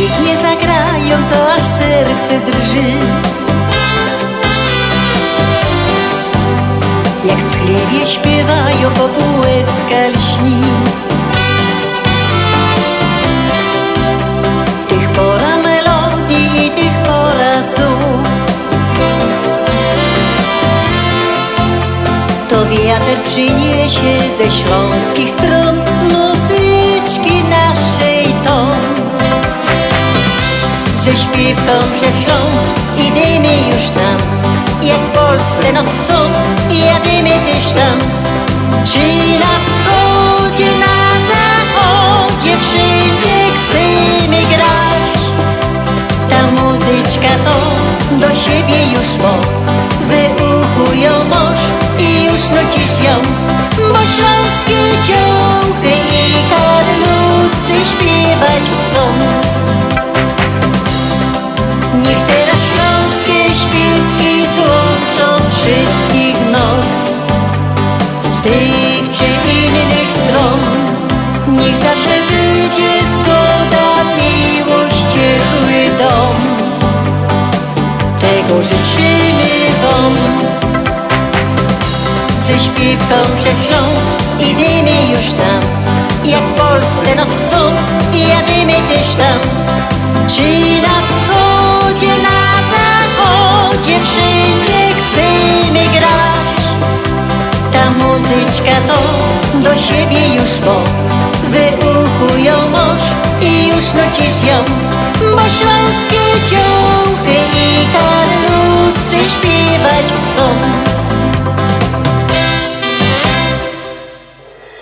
pięknie 0.09 0.37
zagrają, 0.37 1.17
to 1.33 1.53
aż 1.55 1.63
serce 1.63 2.41
drży. 2.41 2.93
Jak 7.25 7.39
ckliwie 7.39 8.07
śpiewają, 8.07 8.91
łezka 9.41 10.09
lśni. 10.09 10.61
Tych 14.89 15.09
pora 15.09 15.57
melodii 15.57 16.67
i 16.67 16.71
tych 16.71 16.93
pora 17.05 17.63
słów. 17.63 18.29
To 22.49 22.67
wiatr 22.67 23.17
przyniesie 23.23 24.19
ze 24.39 24.51
śląskich 24.51 25.31
stron 25.31 25.83
Ze 31.49 31.55
śpiewką 31.55 31.73
przez 31.99 32.23
Śląsk. 32.23 32.75
Idziemy 32.97 33.57
już 33.67 33.91
tam 33.91 34.17
Jak 34.83 35.01
w 35.01 35.09
Polsce 35.09 35.73
nas 35.73 35.87
chcą, 35.87 36.15
jadymy 36.87 37.31
też 37.31 37.73
tam. 37.73 37.99
Czy 38.85 39.39
na 39.39 39.55
wschodzie, 39.65 40.71
na 40.79 40.97
zachodzie 41.31 42.57
Wszędzie 42.61 43.37
chcemy 43.59 44.43
grać? 44.43 45.19
Ta 46.31 46.63
muzyczka 46.63 47.35
to 47.45 47.57
do 48.17 48.35
siebie 48.35 48.93
już 48.93 49.23
mo. 49.23 49.35
Wyuchują 50.09 51.11
moż 51.25 51.61
i 51.99 52.25
już 52.25 52.49
nocisz 52.49 53.05
ją. 53.05 53.23
Bo 53.77 53.99
śląskie 53.99 54.81
ciąchy 55.07 55.95
i 56.17 56.35
karlusy 56.51 57.91
śpiewać 57.91 58.63
chcą 58.63 59.38
pożyczymy 78.59 79.55
wam 79.83 80.15
Ze 82.47 82.61
śpiewką 82.61 83.15
przez 83.41 83.67
Śląsk 83.67 84.17
idziemy 84.41 84.97
już 85.11 85.33
tam. 85.33 85.61
Jak 86.25 86.43
w 86.43 86.53
Polsce 86.53 87.15
nas 87.15 87.29
chcą 87.29 87.75
jadymy 88.29 88.73
też 88.73 89.15
tam. 89.15 89.41
Czy 90.29 90.83
na 90.83 90.97
wschodzie, 91.09 92.13
na 92.23 92.41
zachodzie 92.75 93.99
Wszędzie 94.05 94.95
chcemy 94.99 95.85
grać? 95.99 96.59
Ta 97.73 97.91
muzyczka 97.91 98.77
to 98.89 98.99
do 99.59 99.79
siebie 99.79 100.35
już 100.35 100.51
po. 100.51 100.83
Wyuchują 101.51 102.53
mąż 102.71 103.03
i 103.41 103.69
już 103.69 103.85
nucisz 103.85 104.49
ją. 104.49 104.65
Bo 105.21 105.41
śląskie 105.41 106.19
karlusy 106.51 107.28
śpiewać 109.79 110.07
chcą 110.07 110.61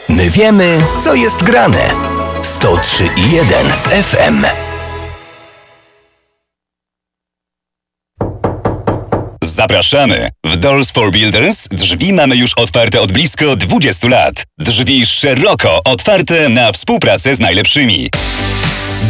My 0.08 0.30
wiemy, 0.30 0.78
co 1.04 1.14
jest 1.14 1.42
grane. 1.42 1.90
103 2.42 3.04
i 3.16 3.30
1 3.30 3.66
FM. 4.02 4.46
Zapraszamy! 9.42 10.28
W 10.44 10.56
Doors 10.56 10.90
for 10.90 11.10
Builders 11.10 11.68
drzwi 11.68 12.12
mamy 12.12 12.36
już 12.36 12.52
otwarte 12.52 13.00
od 13.00 13.12
blisko 13.12 13.56
20 13.56 14.08
lat. 14.08 14.44
Drzwi 14.58 15.06
szeroko 15.06 15.80
otwarte 15.84 16.48
na 16.48 16.72
współpracę 16.72 17.34
z 17.34 17.40
najlepszymi. 17.40 18.10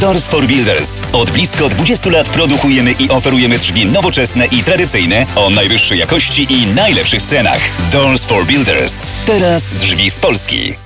Doors 0.01 0.26
for 0.26 0.47
Builders. 0.47 1.01
Od 1.12 1.30
blisko 1.30 1.68
20 1.68 2.11
lat 2.11 2.28
produkujemy 2.28 2.93
i 2.93 3.11
oferujemy 3.11 3.59
drzwi 3.59 3.87
nowoczesne 3.87 4.47
i 4.47 4.64
tradycyjne 4.64 5.26
o 5.37 5.51
najwyższej 5.51 5.99
jakości 5.99 6.47
i 6.51 6.66
najlepszych 6.66 7.22
cenach. 7.22 7.61
Doors 7.93 8.24
for 8.24 8.47
Builders. 8.47 9.12
Teraz 9.26 9.74
drzwi 9.74 10.11
z 10.11 10.20
Polski. 10.20 10.86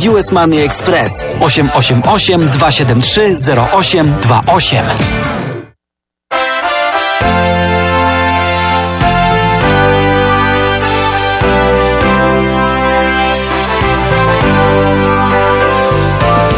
US 0.09 0.31
Money 0.31 0.61
Express 0.61 1.25
888 1.39 2.49
273 2.49 3.35
0828. 3.79 4.85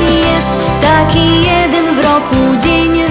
Jest 0.10 0.82
taki 0.82 1.42
jeden 1.42 1.96
w 1.96 2.00
roku 2.00 2.62
dzień, 2.62 3.02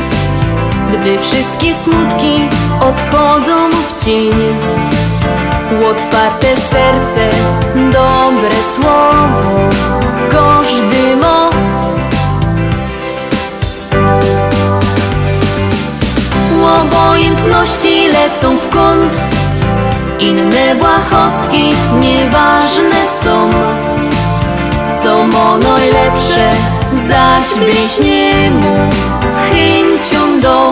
gdy 0.92 1.18
wszystkie 1.18 1.74
smutki 1.74 2.48
odchodzą 2.80 3.70
w 3.70 4.04
cień. 4.04 4.32
Otwarte 5.90 6.46
serce, 6.56 7.30
dobre 7.74 8.56
słowo, 8.74 10.01
lecą 18.42 18.56
w 18.56 18.68
kąt, 18.68 19.24
inne 20.18 20.74
błahostki 20.74 21.74
nieważne 22.00 23.02
są 23.22 23.50
co 25.02 25.26
mo 25.26 25.58
najlepsze, 25.58 26.50
zaś 27.08 27.64
bliźnie 27.64 28.50
mu 28.50 28.76
z 29.22 29.54
chęcią 29.54 30.40
do. 30.40 30.70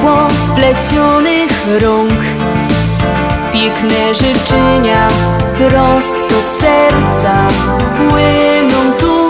Ciepło 0.00 0.28
splecionych 0.46 1.66
rąk 1.82 2.20
Piękne 3.52 4.14
życzenia 4.14 5.08
prosto 5.56 6.34
z 6.40 6.60
serca 6.60 7.48
płyną 7.96 8.92
tu. 9.00 9.28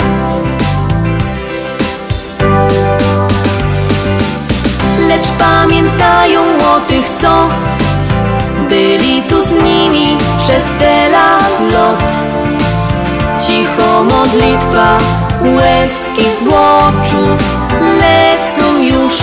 Lecz 5.08 5.28
pamiętają 5.38 6.40
o 6.42 6.80
tych, 6.88 7.08
co 7.20 7.48
byli 8.68 9.22
tu 9.22 9.42
z 9.42 9.50
nimi 9.64 10.18
przez 10.38 10.64
te 10.78 11.08
lot. 11.08 12.04
Cicho 13.46 14.04
modlitwa, 14.04 14.98
łezki 15.56 16.30
z 16.40 16.46
lecą 17.80 18.82
już. 18.82 19.20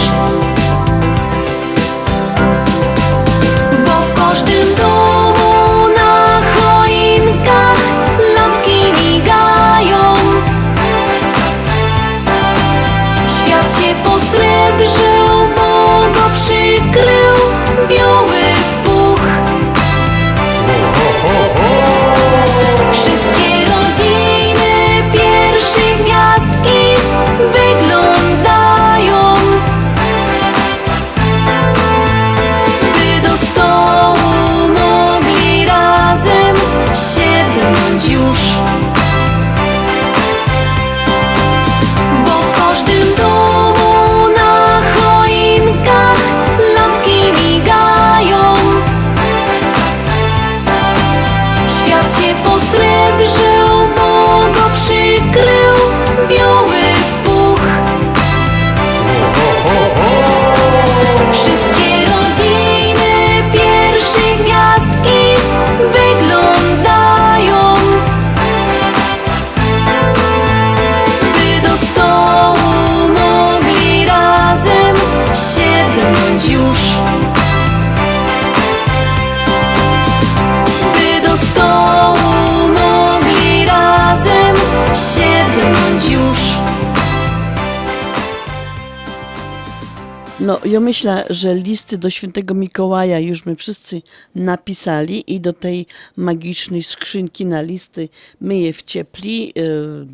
Ja 90.68 90.80
myślę, 90.80 91.26
że 91.30 91.56
listy 91.56 91.98
do 91.98 92.10
świętego 92.10 92.54
Mikołaja 92.54 93.20
już 93.20 93.46
my 93.46 93.56
wszyscy 93.56 94.02
napisali 94.36 95.34
i 95.34 95.40
do 95.40 95.54
tej 95.54 95.86
magicznej 96.18 96.84
skrzynki 96.84 97.46
na 97.46 97.62
listy 97.62 98.10
my 98.42 98.58
je 98.58 98.74
wciepli, 98.74 99.54
yy, 99.56 100.08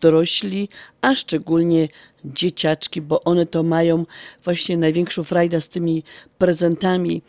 dorośli, 0.00 0.68
a 1.00 1.14
szczególnie 1.14 1.88
dzieciaczki, 2.24 3.00
bo 3.00 3.24
one 3.24 3.46
to 3.46 3.62
mają 3.62 4.06
właśnie 4.44 4.76
największą 4.76 5.24
frajdę 5.24 5.60
z 5.60 5.68
tymi 5.68 6.02
prezentami. 6.38 7.22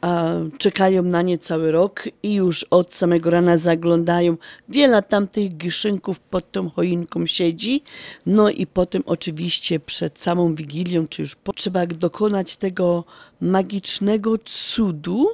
A 0.00 0.34
czekają 0.58 1.02
na 1.02 1.22
nie 1.22 1.38
cały 1.38 1.72
rok 1.72 2.04
i 2.22 2.34
już 2.34 2.64
od 2.64 2.94
samego 2.94 3.30
rana 3.30 3.58
zaglądają. 3.58 4.36
Wiele 4.68 5.02
tam 5.02 5.28
tych 5.28 5.56
giszynków 5.56 6.20
pod 6.20 6.52
tą 6.52 6.70
choinką 6.70 7.26
siedzi. 7.26 7.82
No 8.26 8.50
i 8.50 8.66
potem 8.66 9.02
oczywiście 9.06 9.80
przed 9.80 10.20
samą 10.20 10.54
Wigilią, 10.54 11.08
czy 11.08 11.22
już 11.22 11.36
po, 11.36 11.52
trzeba 11.52 11.86
dokonać 11.86 12.56
tego 12.56 13.04
magicznego 13.40 14.38
cudu, 14.44 15.26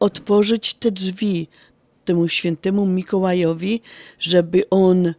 otworzyć 0.00 0.74
te 0.74 0.90
drzwi 0.90 1.48
temu 2.04 2.28
świętemu 2.28 2.86
Mikołajowi, 2.86 3.80
żeby 4.18 4.70
on 4.70 5.14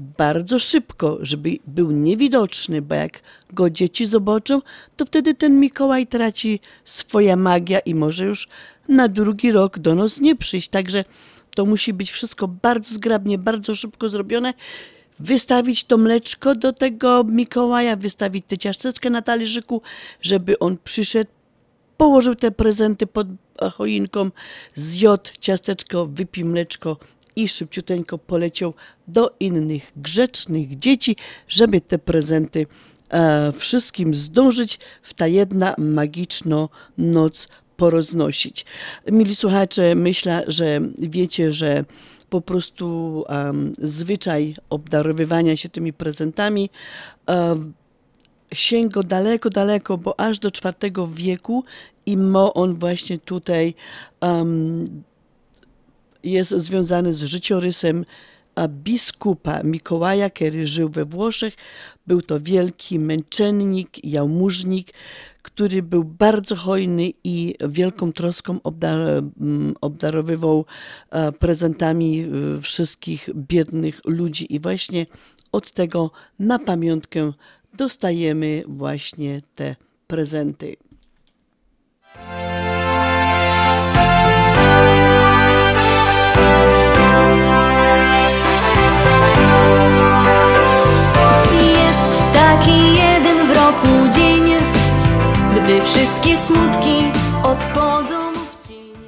bardzo 0.00 0.58
szybko, 0.58 1.18
żeby 1.20 1.56
był 1.66 1.90
niewidoczny, 1.90 2.82
bo 2.82 2.94
jak 2.94 3.22
go 3.52 3.70
dzieci 3.70 4.06
zobaczą, 4.06 4.62
to 4.96 5.06
wtedy 5.06 5.34
ten 5.34 5.60
Mikołaj 5.60 6.06
traci 6.06 6.60
swoja 6.84 7.36
magia 7.36 7.78
i 7.78 7.94
może 7.94 8.24
już 8.24 8.48
na 8.88 9.08
drugi 9.08 9.52
rok 9.52 9.78
do 9.78 9.94
nas 9.94 10.20
nie 10.20 10.36
przyjść. 10.36 10.68
Także 10.68 11.04
to 11.54 11.66
musi 11.66 11.92
być 11.92 12.10
wszystko 12.10 12.48
bardzo 12.48 12.94
zgrabnie, 12.94 13.38
bardzo 13.38 13.74
szybko 13.74 14.08
zrobione. 14.08 14.54
Wystawić 15.18 15.84
to 15.84 15.98
mleczko 15.98 16.54
do 16.54 16.72
tego 16.72 17.24
Mikołaja, 17.24 17.96
wystawić 17.96 18.44
tę 18.48 18.58
ciasteczkę 18.58 19.10
na 19.10 19.22
talerzyku, 19.22 19.82
żeby 20.22 20.58
on 20.58 20.76
przyszedł, 20.84 21.30
położył 21.96 22.34
te 22.34 22.50
prezenty 22.50 23.06
pod 23.06 23.26
choinką, 23.72 24.30
zjadł 24.74 25.30
ciasteczko, 25.40 26.06
wypił 26.06 26.46
mleczko 26.46 26.96
i 27.36 27.48
szybciuteńko 27.48 28.18
poleciał 28.18 28.74
do 29.08 29.34
innych 29.40 29.92
grzecznych 29.96 30.78
dzieci, 30.78 31.16
żeby 31.48 31.80
te 31.80 31.98
prezenty 31.98 32.66
e, 33.10 33.52
wszystkim 33.52 34.14
zdążyć 34.14 34.78
w 35.02 35.14
ta 35.14 35.26
jedna 35.26 35.74
magiczna 35.78 36.68
noc 36.98 37.48
poroznosić. 37.76 38.66
Mili 39.06 39.36
słuchacze, 39.36 39.94
myślę, 39.94 40.44
że 40.46 40.80
wiecie, 40.98 41.52
że 41.52 41.84
po 42.30 42.40
prostu 42.40 43.24
zwyczaj 43.78 44.54
obdarowywania 44.70 45.56
się 45.56 45.68
tymi 45.68 45.92
prezentami 45.92 46.70
um, 47.26 47.72
sięga 48.52 49.02
daleko, 49.02 49.50
daleko, 49.50 49.98
bo 49.98 50.20
aż 50.20 50.38
do 50.38 50.48
IV 50.48 51.08
wieku 51.14 51.64
i 52.06 52.16
ma 52.16 52.54
on 52.54 52.74
właśnie 52.74 53.18
tutaj 53.18 53.74
um, 54.20 54.84
jest 56.24 56.50
związany 56.50 57.12
z 57.12 57.22
życiorysem 57.22 58.04
biskupa 58.68 59.62
Mikołaja, 59.62 60.30
który 60.30 60.66
żył 60.66 60.88
we 60.88 61.04
Włoszech. 61.04 61.54
Był 62.06 62.22
to 62.22 62.40
wielki 62.40 62.98
męczennik, 62.98 64.04
jałmużnik, 64.04 64.92
który 65.42 65.82
był 65.82 66.04
bardzo 66.04 66.56
hojny 66.56 67.12
i 67.24 67.54
wielką 67.68 68.12
troską 68.12 68.62
obdar 68.62 69.00
m, 69.00 69.74
obdarowywał 69.80 70.64
e, 71.10 71.32
prezentami 71.32 72.20
e, 72.20 72.60
wszystkich 72.60 73.28
biednych 73.34 74.00
ludzi. 74.04 74.54
I 74.54 74.60
właśnie 74.60 75.06
od 75.52 75.70
tego 75.70 76.10
na 76.38 76.58
pamiątkę 76.58 77.32
dostajemy 77.74 78.62
właśnie 78.66 79.42
te 79.54 79.76
prezenty. 80.06 80.76
Taki 92.60 92.94
jeden 92.94 93.46
w 93.46 93.56
roku 93.56 93.88
dzień, 94.14 94.42
gdy 95.54 95.82
wszystkie 95.82 96.36
smutki 96.36 97.12
odchodzą 97.42 98.32
w. 98.62 99.04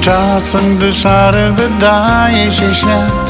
Czasem, 0.00 0.76
gdy 0.76 0.92
szary 0.92 1.52
wydaje 1.52 2.52
się 2.52 2.74
świat 2.74 3.27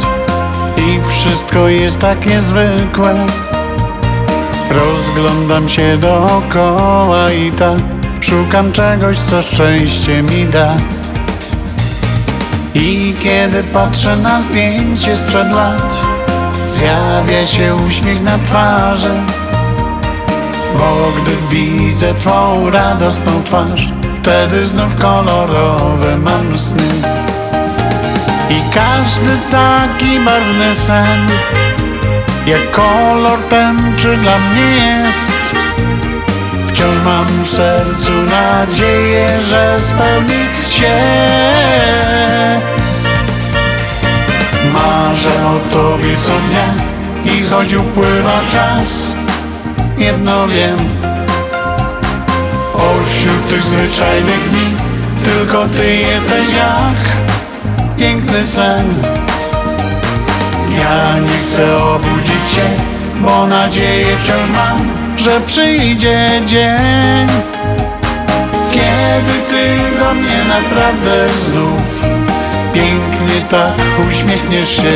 i 0.78 1.00
wszystko 1.02 1.68
jest 1.68 1.98
tak 1.98 2.26
niezwykłe, 2.26 3.26
rozglądam 4.70 5.68
się 5.68 5.98
dookoła 5.98 7.32
i 7.32 7.52
tak 7.52 7.78
szukam 8.20 8.72
czegoś, 8.72 9.18
co 9.18 9.42
szczęście 9.42 10.22
mi 10.22 10.44
da. 10.44 10.76
I 12.74 13.14
kiedy 13.22 13.62
patrzę 13.62 14.16
na 14.16 14.42
zdjęcie 14.42 15.16
sprzed 15.16 15.52
lat, 15.52 16.00
zjawia 16.72 17.46
się 17.46 17.74
uśmiech 17.74 18.22
na 18.22 18.38
twarzy, 18.38 19.14
bo 20.78 21.12
gdy 21.22 21.56
widzę 21.56 22.14
Twą 22.14 22.70
radosną 22.70 23.42
twarz, 23.44 23.92
wtedy 24.22 24.66
znów 24.66 24.96
kolorowe 24.96 26.16
mam 26.16 26.58
sny. 26.58 27.27
I 28.50 28.62
każdy 28.74 29.38
taki 29.50 30.20
barwny 30.20 30.74
sen, 30.74 31.26
jak 32.46 32.70
kolor 32.70 33.38
tęczy 33.38 34.16
dla 34.16 34.38
mnie 34.38 34.76
jest. 34.76 35.54
Wciąż 36.68 37.04
mam 37.04 37.26
w 37.26 37.50
sercu 37.50 38.12
nadzieję, 38.12 39.28
że 39.48 39.80
spełni 39.80 40.44
się. 40.70 40.98
Marzę 44.72 45.46
o 45.46 45.74
Tobie 45.74 46.16
co 46.22 46.32
dnia 46.32 46.74
i 47.34 47.42
choć 47.42 47.74
upływa 47.74 48.40
czas, 48.52 49.14
jedno 49.98 50.48
wiem, 50.48 50.78
Pośród 52.72 53.48
tych 53.48 53.64
zwyczajnych 53.64 54.50
dni 54.50 54.76
Tylko 55.24 55.68
Ty 55.68 55.96
jesteś 55.96 56.48
jak 56.48 57.27
piękny 57.98 58.44
sen 58.44 58.94
Ja 60.78 61.18
nie 61.20 61.46
chcę 61.46 61.76
obudzić 61.76 62.50
się 62.54 62.68
Bo 63.20 63.46
nadzieję 63.46 64.16
wciąż 64.16 64.50
mam 64.50 64.88
Że 65.16 65.40
przyjdzie 65.46 66.28
dzień 66.46 67.28
Kiedy 68.72 69.38
Ty 69.48 69.98
do 69.98 70.14
mnie 70.14 70.44
naprawdę 70.48 71.28
znów 71.28 72.02
Pięknie 72.74 73.40
tak 73.50 74.08
uśmiechniesz 74.10 74.76
się 74.76 74.92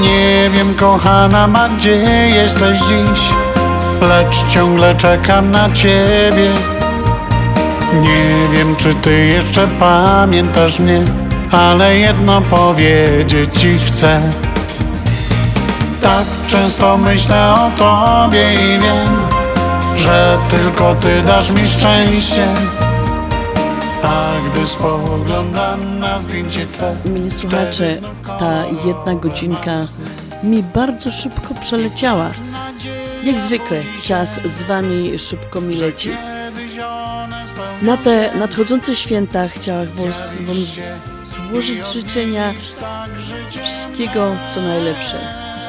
Nie 0.00 0.50
wiem 0.50 0.74
kochana 0.74 1.46
ma 1.46 1.68
gdzie 1.68 1.96
jesteś 2.28 2.80
dziś 2.80 3.20
lecz 4.02 4.46
ciągle 4.48 4.94
czekam 4.94 5.50
na 5.50 5.72
ciebie. 5.72 6.75
Nie 7.94 8.58
wiem, 8.58 8.76
czy 8.76 8.94
ty 8.94 9.26
jeszcze 9.26 9.68
pamiętasz 9.80 10.78
mnie, 10.78 11.04
ale 11.52 11.98
jedno 11.98 12.42
powiedzieć 12.42 13.58
ci 13.58 13.78
chcę. 13.78 14.20
Tak 16.02 16.24
często 16.48 16.96
myślę 16.96 17.54
o 17.54 17.70
tobie 17.78 18.54
i 18.54 18.80
wiem, 18.82 19.06
że 19.96 20.38
tylko 20.50 20.94
ty 20.94 21.22
dasz 21.22 21.50
mi 21.50 21.68
szczęście. 21.68 22.48
A 24.04 24.32
gdy 24.50 24.66
spoglądam 24.66 25.98
na 25.98 26.18
zdjęcie 26.18 26.66
twe, 26.66 26.96
Mili 27.04 27.30
słuchacze, 27.30 27.96
ta 28.38 28.54
jedna 28.84 29.14
godzinka 29.14 29.78
mi 30.42 30.62
bardzo 30.62 31.12
szybko 31.12 31.54
przeleciała. 31.60 32.30
Jak 33.24 33.40
zwykle 33.40 33.80
czas 34.02 34.40
z 34.44 34.62
Wami 34.62 35.18
szybko 35.18 35.60
mi 35.60 35.76
leci. 35.76 36.10
Na 37.82 37.96
te 37.96 38.30
nadchodzące 38.38 38.96
święta 38.96 39.48
Wam 39.48 40.12
złożyć 41.50 41.86
życzenia 41.92 42.54
wszystkiego 43.64 44.36
co 44.54 44.60
najlepsze. 44.60 45.18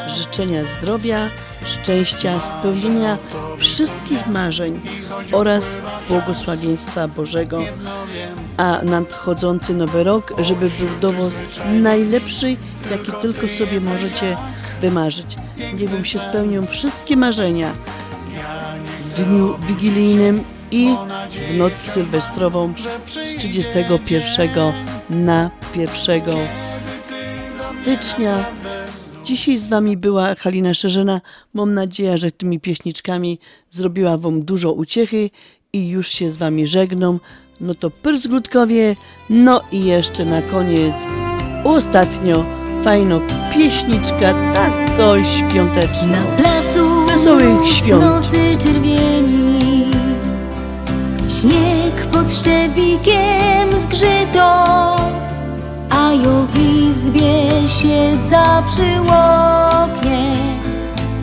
Życzenia 0.07 0.63
zdrowia, 0.63 1.29
szczęścia, 1.65 2.39
spełnienia 2.39 3.17
wszystkich 3.57 4.27
marzeń 4.27 4.81
oraz 5.31 5.77
błogosławieństwa 6.09 7.07
Bożego. 7.07 7.61
A 8.57 8.81
nadchodzący 8.83 9.73
nowy 9.73 10.03
rok, 10.03 10.33
żeby 10.39 10.69
był 10.69 10.87
do 11.01 11.13
Was 11.13 11.43
najlepszy, 11.81 12.57
jaki 12.91 13.11
tylko 13.21 13.49
sobie 13.49 13.79
możecie 13.79 14.37
wymarzyć. 14.81 15.35
Niech 15.79 15.89
Wam 15.89 16.05
się 16.05 16.19
spełnią 16.19 16.65
wszystkie 16.65 17.17
marzenia 17.17 17.71
dniu 19.17 19.57
wigilijnym 19.67 20.43
i 20.71 20.89
w 21.51 21.57
noc 21.57 21.77
sylwestrową 21.77 22.73
z 23.05 23.35
31 23.35 24.73
na 25.09 25.49
1 25.75 26.21
stycznia. 27.61 28.45
Dzisiaj 29.25 29.57
z 29.57 29.67
Wami 29.67 29.97
była 29.97 30.35
Halina 30.35 30.73
Szerzyna. 30.73 31.21
Mam 31.53 31.73
nadzieję, 31.73 32.17
że 32.17 32.31
tymi 32.31 32.59
pieśniczkami 32.59 33.39
zrobiła 33.71 34.17
Wam 34.17 34.41
dużo 34.41 34.71
uciechy 34.71 35.29
i 35.73 35.89
już 35.89 36.07
się 36.07 36.29
z 36.29 36.37
Wami 36.37 36.67
żegnam. 36.67 37.19
No 37.61 37.73
to 37.73 37.89
pyrzglutkowie, 37.89 38.95
no 39.29 39.61
i 39.71 39.85
jeszcze 39.85 40.25
na 40.25 40.41
koniec 40.41 40.95
ostatnio 41.63 42.45
fajno 42.83 43.21
pieśniczka 43.53 44.33
tako 44.53 45.23
świąteczna. 45.23 46.07
Na 46.07 46.43
placu 46.43 47.05
Wesołych 47.07 47.67
świąt. 47.67 48.01
nosy 48.01 48.57
czerwieni 48.57 49.66
Śnieg 51.41 52.05
pod 52.11 52.31
szczewikiem 52.31 53.67
zgrzyto 53.81 54.65
A 55.89 56.11
ja 56.11 56.45
w 56.53 56.59
izbie 56.59 57.67
siedza 57.67 58.63
przy 58.67 59.11
oknie 59.83 60.35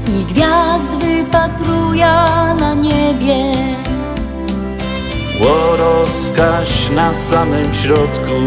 I 0.09 0.33
gwiazd 0.33 0.91
wypatruja 0.91 2.55
na 2.61 2.75
niebie. 2.75 3.53
Łoroskaś 5.41 6.91
na 6.91 7.15
samym 7.15 7.75
środku 7.75 8.41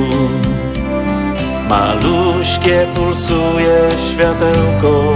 Maluśkie 1.70 2.88
pulsuje 2.96 3.90
światełko. 4.12 5.14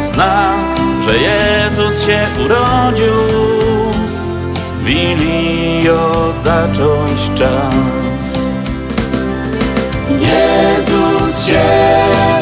Znak, 0.00 0.78
że 1.06 1.18
Jezus 1.18 2.06
się 2.06 2.26
urodził 2.44 3.63
Wilio 4.84 6.32
zacząć 6.42 7.30
czas. 7.34 8.38
Jezus 10.10 11.46
się 11.46 11.64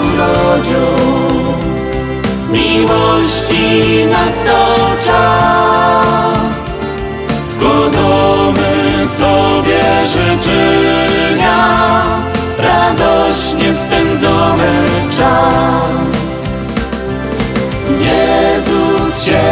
urodził. 0.00 0.76
Miłości 2.52 4.06
nas 4.06 4.42
to 4.42 4.76
czas. 5.04 6.80
Składamy 7.54 9.08
sobie 9.08 9.82
życzenia. 10.06 12.02
Radośnie 12.58 13.74
spędzony 13.74 14.84
czas. 15.10 16.42
Jezus 18.00 19.24
się 19.24 19.42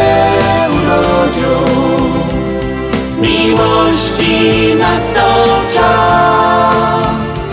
urodził 0.70 2.09
Miłości 3.20 4.74
nas 4.78 5.12
to 5.12 5.46
czas. 5.74 7.48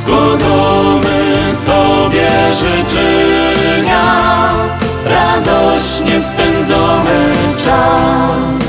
Składamy 0.00 1.54
sobie 1.54 2.28
życzenia 2.52 4.04
Radośnie 5.04 6.22
spędzony 6.22 7.34
czas. 7.64 8.68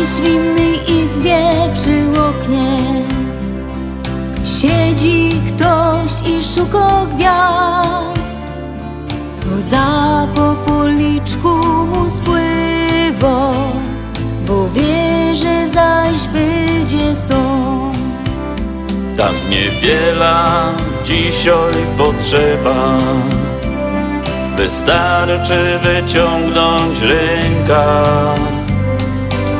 W 0.00 0.24
innej 0.24 1.02
izbie 1.02 1.38
przy 1.74 2.20
oknie 2.20 2.99
Siedzi 4.60 5.40
ktoś 5.48 6.28
i 6.28 6.44
szuka 6.44 7.06
gwiazd. 7.14 8.46
Łza 9.56 10.26
po 10.34 10.54
policzku 10.70 11.48
mu 11.86 12.10
spływa 12.10 13.52
Bo 14.46 14.68
wie, 14.68 15.36
że 15.36 15.66
zaś 15.68 16.28
będzie 16.28 17.16
są 17.16 17.42
Tak 19.16 19.34
niewiele 19.50 20.34
dzisiaj 21.04 21.74
potrzeba 21.98 22.98
Wystarczy 24.56 25.78
wyciągnąć 25.82 27.00
ręka. 27.00 28.04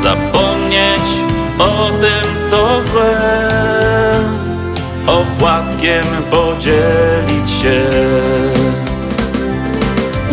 Zapomnieć 0.03 1.11
o 1.59 1.91
tym, 2.01 2.51
co 2.51 2.83
złe 2.83 3.80
Opłatkiem 5.07 6.05
podzielić 6.31 7.51
się. 7.51 7.85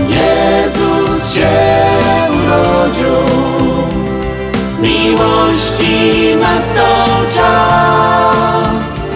Jezus 0.09 1.34
się 1.34 1.49
urodził 2.30 3.47
Miłości 4.82 6.36
nas 6.41 6.74
to 6.74 7.05
czas. 7.34 9.07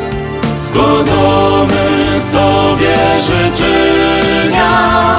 Składamy 0.67 2.21
sobie 2.21 2.95
życzenia 3.21 5.17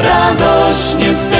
Radośnie 0.00 1.14
spędzony 1.14 1.37